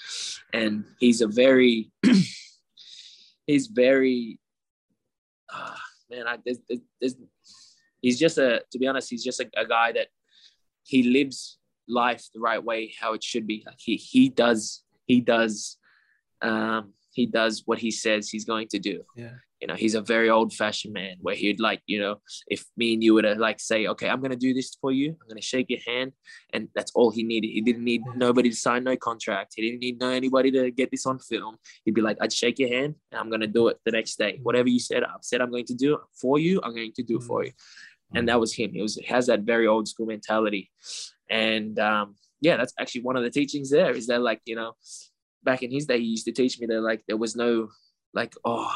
[0.54, 1.92] And he's a very
[3.46, 4.40] he's very
[5.52, 6.60] ah, man I, there's,
[7.00, 7.16] there's,
[8.02, 10.08] he's just a to be honest he's just a, a guy that
[10.84, 11.60] he lives
[11.90, 13.64] life the right way how it should be.
[13.66, 15.78] Like he he does he does
[16.42, 19.02] um he does what he says he's going to do.
[19.16, 19.36] Yeah.
[19.62, 22.16] you know he's a very old fashioned man where he'd like you know
[22.48, 24.92] if me and you were to like say okay i'm going to do this for
[24.92, 25.10] you.
[25.20, 26.14] I'm going to shake your hand
[26.54, 27.50] and that's all he needed.
[27.58, 29.54] He didn't need nobody to sign no contract.
[29.56, 31.58] He didn't need no anybody to get this on film.
[31.84, 34.18] He'd be like i'd shake your hand and i'm going to do it the next
[34.18, 34.40] day.
[34.44, 37.04] Whatever you said i've said i'm going to do it for you i'm going to
[37.04, 37.52] do it for you.
[38.16, 38.72] And that was him.
[38.74, 40.72] He was has that very old school mentality.
[41.30, 44.72] And um yeah that's actually one of the teachings there is that like you know
[45.44, 47.70] back in his day he used to teach me that like there was no
[48.14, 48.72] like oh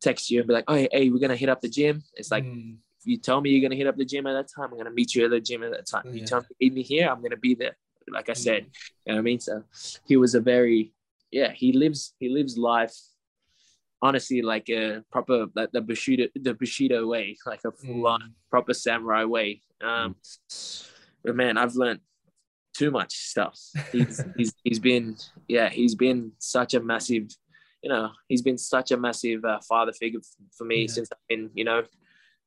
[0.00, 2.02] text you and be like oh hey we're gonna hit up the gym.
[2.14, 4.48] It's like Mm, if you tell me you're gonna hit up the gym at that
[4.54, 6.74] time i'm gonna meet you at the gym at that time you tell me meet
[6.74, 7.76] me here i'm gonna be there
[8.12, 8.64] like i said.
[8.64, 8.66] Mm.
[8.66, 9.40] you know what i mean?
[9.40, 9.62] So
[10.06, 10.92] he was a very
[11.30, 12.94] yeah he lives he lives life
[14.02, 18.32] honestly like a proper like the bushido the bushido way like a full on mm,
[18.50, 19.62] proper samurai way.
[19.82, 20.16] Um,
[21.24, 22.00] but man, I've learned
[22.76, 23.58] too much stuff.
[23.92, 25.16] He's, he's he's been
[25.48, 27.24] yeah he's been such a massive,
[27.82, 30.20] you know he's been such a massive uh, father figure
[30.56, 30.86] for me Yeah.
[30.94, 31.82] since I've been you know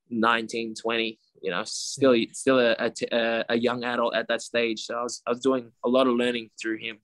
[0.10, 1.20] 19, 20.
[1.42, 4.82] You know, still still a, a, t- a, a young adult at that stage.
[4.82, 6.98] So I was I was doing a lot of learning through him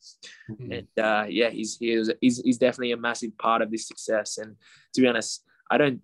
[0.51, 0.77] mm.
[0.77, 4.37] and uh, yeah, he's he is he's, he's definitely a massive part of this success.
[4.37, 4.57] And
[4.93, 6.01] to be honest, I don't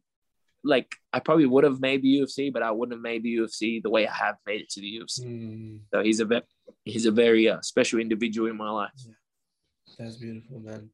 [0.64, 3.82] like I probably would have made the UFC, but I wouldn't have made the UFC
[3.82, 5.26] the way I have made it to the UFC.
[5.26, 6.42] Mm, So he's a ve-
[6.86, 8.92] he's a very uh, special individual in my life.
[9.98, 10.90] that's beautiful, man.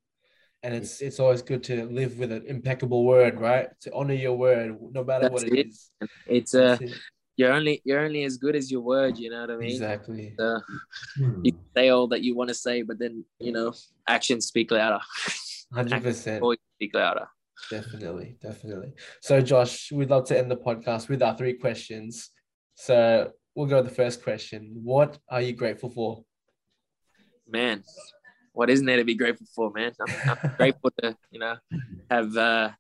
[0.64, 3.68] And it's it's always good to live with an impeccable word, right?
[3.82, 5.68] To honor your word, no matter That's what it it.
[5.68, 5.92] is.
[6.26, 6.92] It's uh, it.
[7.38, 9.18] you're only you're only as good as your word.
[9.20, 9.70] You know what I mean?
[9.70, 10.36] Exactly.
[10.40, 10.60] Uh,
[11.16, 11.42] Hmm.
[11.44, 13.74] you say all that you want to say, but then you know
[14.08, 15.00] actions speak louder.
[15.74, 16.44] Hundred percent.
[16.78, 17.28] Speak louder.
[17.70, 18.94] Definitely, definitely.
[19.22, 22.30] So, Josh, we'd love to end the podcast with our three questions.
[22.76, 24.80] So, we'll go with the first question.
[24.84, 26.24] What are you grateful for?
[27.50, 27.82] man,
[28.52, 29.94] what isn't there to be grateful for, man?
[30.02, 31.56] I'm, I'm grateful to, you know,
[32.12, 32.72] have, uh,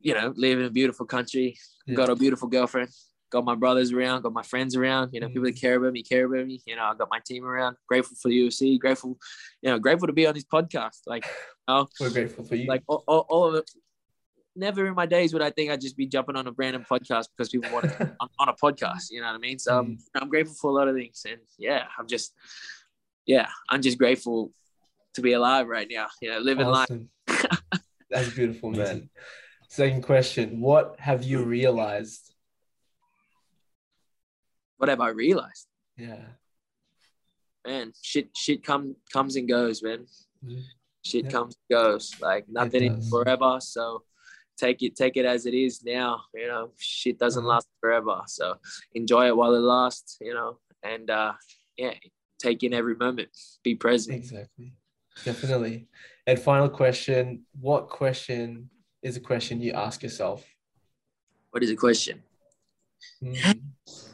[0.00, 1.56] you know, live in a beautiful country,
[1.86, 1.94] Yeah.
[1.96, 2.88] got a beautiful girlfriend,
[3.30, 5.60] got my brothers around, got my friends around, you know, people that Mm.
[5.60, 6.60] care about me, care about me.
[6.66, 9.18] You know, I got my team around, grateful for the UFC, grateful,
[9.62, 10.98] you know, grateful to be on this podcast.
[11.06, 11.24] Like,
[11.68, 12.66] you know, We're grateful for you.
[12.66, 13.70] like all, all, all of it.
[14.56, 17.28] Never in my days would I think I'd just be jumping on a random podcast
[17.36, 19.10] because people want to on, on a podcast.
[19.10, 19.58] You know what I mean?
[19.60, 19.98] So um, mm.
[20.16, 22.34] I'm, I'm grateful for a lot of things, and yeah, I'm just,
[23.26, 24.52] yeah, I'm just grateful
[25.14, 26.08] to be alive right now.
[26.20, 26.88] You know, living life.
[28.10, 29.08] That's beautiful, man.
[29.68, 30.60] Second question.
[30.60, 31.46] What have you mm.
[31.46, 32.29] realized?
[34.80, 35.66] What have I realized?
[35.98, 36.24] Yeah.
[37.66, 40.06] Man, shit, shit come comes and goes, man.
[40.42, 40.62] Mhm.
[41.04, 41.30] Shit Yeah.
[41.30, 42.14] comes and goes.
[42.18, 43.58] Like nothing is forever.
[43.60, 44.04] So
[44.56, 46.22] take it, take it as it is now.
[46.32, 47.48] You know, shit doesn't Mhm.
[47.48, 48.22] last forever.
[48.26, 48.58] So
[48.94, 50.16] enjoy it while it lasts.
[50.22, 51.34] You know, and uh,
[51.76, 51.94] yeah,
[52.38, 53.28] take in every moment.
[53.62, 54.16] Be present.
[54.16, 54.72] Exactly.
[55.22, 55.88] Definitely.
[56.26, 58.70] And final question What question
[59.02, 60.46] is a question you ask yourself?
[61.50, 62.22] What is the question?
[63.22, 63.60] Mhm.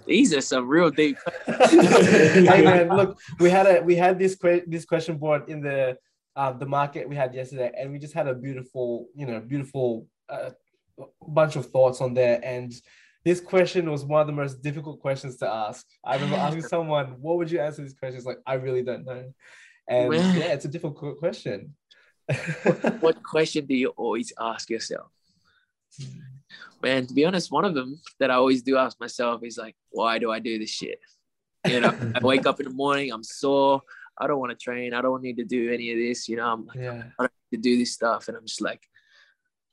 [0.07, 1.17] These are some real deep.
[1.47, 5.99] hey man, look, we had a we had this que- this question board in the
[6.37, 10.07] uh, the market we had yesterday, and we just had a beautiful, you know, beautiful
[10.29, 10.51] uh,
[11.27, 12.41] bunch of thoughts on there.
[12.45, 12.73] And
[13.25, 15.85] this question was one of the most difficult questions to ask.
[16.05, 19.05] I remember asking someone, "What would you answer this question?" It's like I really don't
[19.05, 19.33] know,
[19.89, 20.39] and Man.
[20.39, 21.75] yeah, it's a difficult question.
[23.01, 25.11] what question do you always ask yourself?
[26.83, 29.75] Man, to be honest, one of them that I always do ask myself is like,
[29.91, 31.01] why do I do this shit?
[31.67, 33.83] You know, I wake up in the morning, I'm sore.
[34.19, 34.95] I don't want to train.
[34.95, 36.29] I don't need to do any of this.
[36.29, 38.29] You know, I'm like, yeah, I don't need to do this stuff.
[38.29, 38.83] And I'm just like,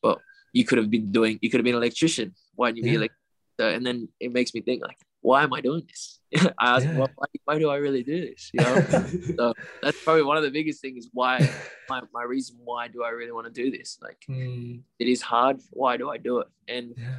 [0.02, 0.22] well,
[0.54, 2.34] you could have been doing, you could have been an electrician.
[2.56, 3.12] Why didn't you be like,
[3.60, 6.20] so, and then it makes me think like, why am I doing this?
[6.60, 6.92] I ask, Yeah.
[7.00, 8.52] why, why, why do I really do this?
[8.54, 8.76] You know,
[9.40, 11.08] so that's probably one of the biggest things.
[11.12, 11.48] Why
[11.90, 13.98] my, my reason why do I really want to do this?
[14.02, 15.62] Like Mm, it is hard.
[15.72, 16.48] Why do I do it?
[16.68, 17.16] And yeah,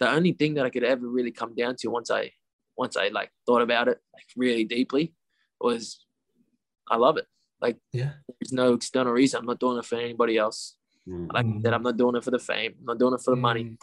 [0.00, 2.32] the only thing that I could ever really come down to once I
[2.76, 5.14] once I like thought about it like really deeply
[5.60, 6.04] was
[6.90, 7.26] I love it.
[7.60, 9.40] Like yeah, there's no external reason.
[9.40, 10.76] I'm not doing it for anybody else.
[11.08, 11.32] Mm.
[11.32, 12.74] Like that, I'm not doing it for the fame.
[12.80, 13.64] I'm not doing it for the money.
[13.64, 13.76] Mm,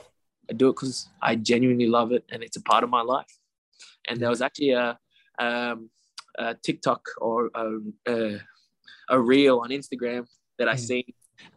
[0.50, 3.34] I do it because I genuinely love it and it's a part of my life.
[4.08, 4.98] And there was actually a,
[5.40, 5.90] um,
[6.38, 8.40] a TikTok or a, a,
[9.10, 10.26] a reel on Instagram
[10.58, 10.80] that I Mm.
[10.80, 11.04] seen.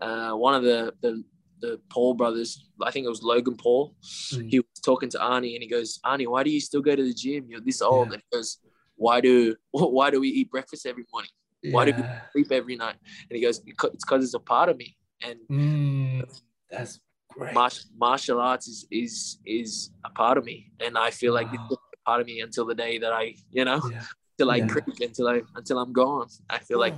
[0.01, 1.25] Uh, one of the, the
[1.61, 3.95] the Paul brothers, I think it was Logan Paul.
[4.33, 4.51] Mm.
[4.51, 7.05] He was talking to Arnie and he goes, Arnie, why do you still go to
[7.05, 7.47] the gym?
[7.49, 8.09] You're this old.
[8.09, 8.15] Yeah.
[8.15, 8.59] And he goes,
[8.97, 11.31] Why do why do we eat breakfast every morning?
[11.71, 12.03] Why do we
[12.33, 12.97] sleep every night?
[13.31, 14.97] And he goes, "Because- It's because it's a part of me.
[15.25, 16.99] And Mm, that's
[17.31, 17.55] great.
[17.55, 21.69] martial, martial arts is is is a part of me, and I feel like Wow.
[21.71, 24.03] a part of me until the day that I, you know, Yeah.
[24.39, 24.67] till I Yeah.
[24.67, 26.29] creep, until I until I'm gone.
[26.51, 26.95] I feel like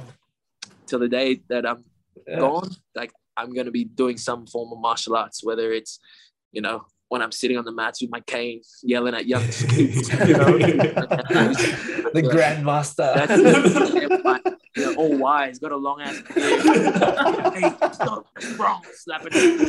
[0.87, 1.85] till the day that I'm
[2.27, 2.39] Yeah.
[2.41, 5.99] gone, like I'm gonna be doing some form of martial arts, whether it's,
[6.53, 10.09] you know, when I'm sitting on the mats with my cane, yelling at young kids,
[10.27, 10.57] you know,
[12.15, 13.15] the grandmaster.
[13.15, 13.43] that's
[14.77, 16.63] you know, all wise, got a long ass beard.
[17.55, 18.27] hey, stop,
[18.57, 19.67] wrong, slapping him,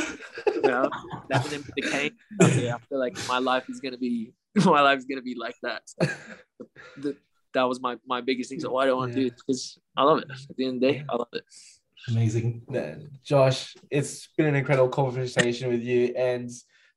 [0.54, 0.90] you know,
[1.26, 2.12] slapping him with the cane.
[2.56, 4.32] Yeah, I feel like my life is gonna be
[4.64, 5.82] my life is gonna be like that.
[5.86, 6.08] So,
[6.96, 7.16] the,
[7.54, 8.60] that was my my biggest thing.
[8.60, 9.28] So why do I want to do Yeah.
[9.28, 9.36] it?
[9.36, 10.30] Because I love it.
[10.30, 11.44] At the end of the day, I love it.
[12.08, 12.62] Amazing.
[13.24, 16.14] Josh, it's been an incredible conversation with you.
[16.16, 16.50] And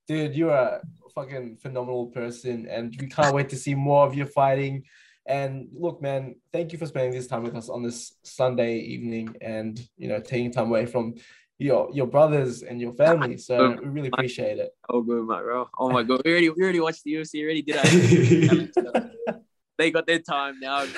[0.07, 0.81] dude, you're a
[1.15, 2.67] fucking phenomenal person.
[2.69, 4.83] And we can't wait to see more of your fighting.
[5.25, 9.35] And look, man, thank you for spending this time with us on this Sunday evening
[9.41, 11.15] and you know, taking time away from
[11.59, 13.37] your your brothers and your family.
[13.37, 14.71] So we really appreciate it.
[14.89, 15.69] Oh good, my bro.
[15.77, 17.61] Oh my god, we already we already watched the UFC already.
[17.61, 17.75] Did
[19.27, 19.35] I?
[19.77, 20.85] they got their time now.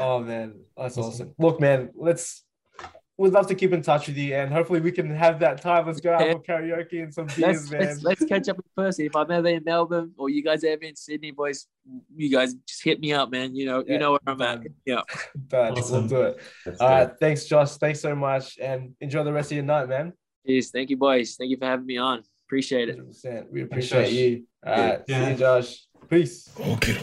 [0.00, 1.34] oh man, that's awesome.
[1.38, 2.43] Look, man, let's
[3.16, 5.86] we'd love to keep in touch with you and hopefully we can have that time.
[5.86, 7.80] Let's go out for karaoke and some beers, let's, man.
[7.80, 9.06] Let's, let's, catch up in person.
[9.06, 11.66] If I'm ever in Melbourne or you guys ever in Sydney, boys,
[12.16, 13.54] you guys just hit me up, man.
[13.54, 13.92] You know, yeah.
[13.92, 14.62] you know where I'm at.
[14.84, 15.02] Yeah.
[15.48, 16.08] But awesome.
[16.08, 16.80] we'll do it.
[16.80, 17.72] All right, Thanks, Josh.
[17.76, 18.58] Thanks so much.
[18.58, 20.12] And enjoy the rest of your night, man.
[20.46, 20.70] Cheers.
[20.70, 21.36] Thank you, boys.
[21.36, 22.22] Thank you for having me on.
[22.46, 22.98] Appreciate it.
[22.98, 23.50] 100%.
[23.50, 24.46] We appreciate Thanks, you.
[24.66, 25.02] All right.
[25.06, 25.24] Yeah.
[25.24, 25.86] See you, Josh.
[26.08, 26.50] Peace.
[26.58, 26.98] Okay.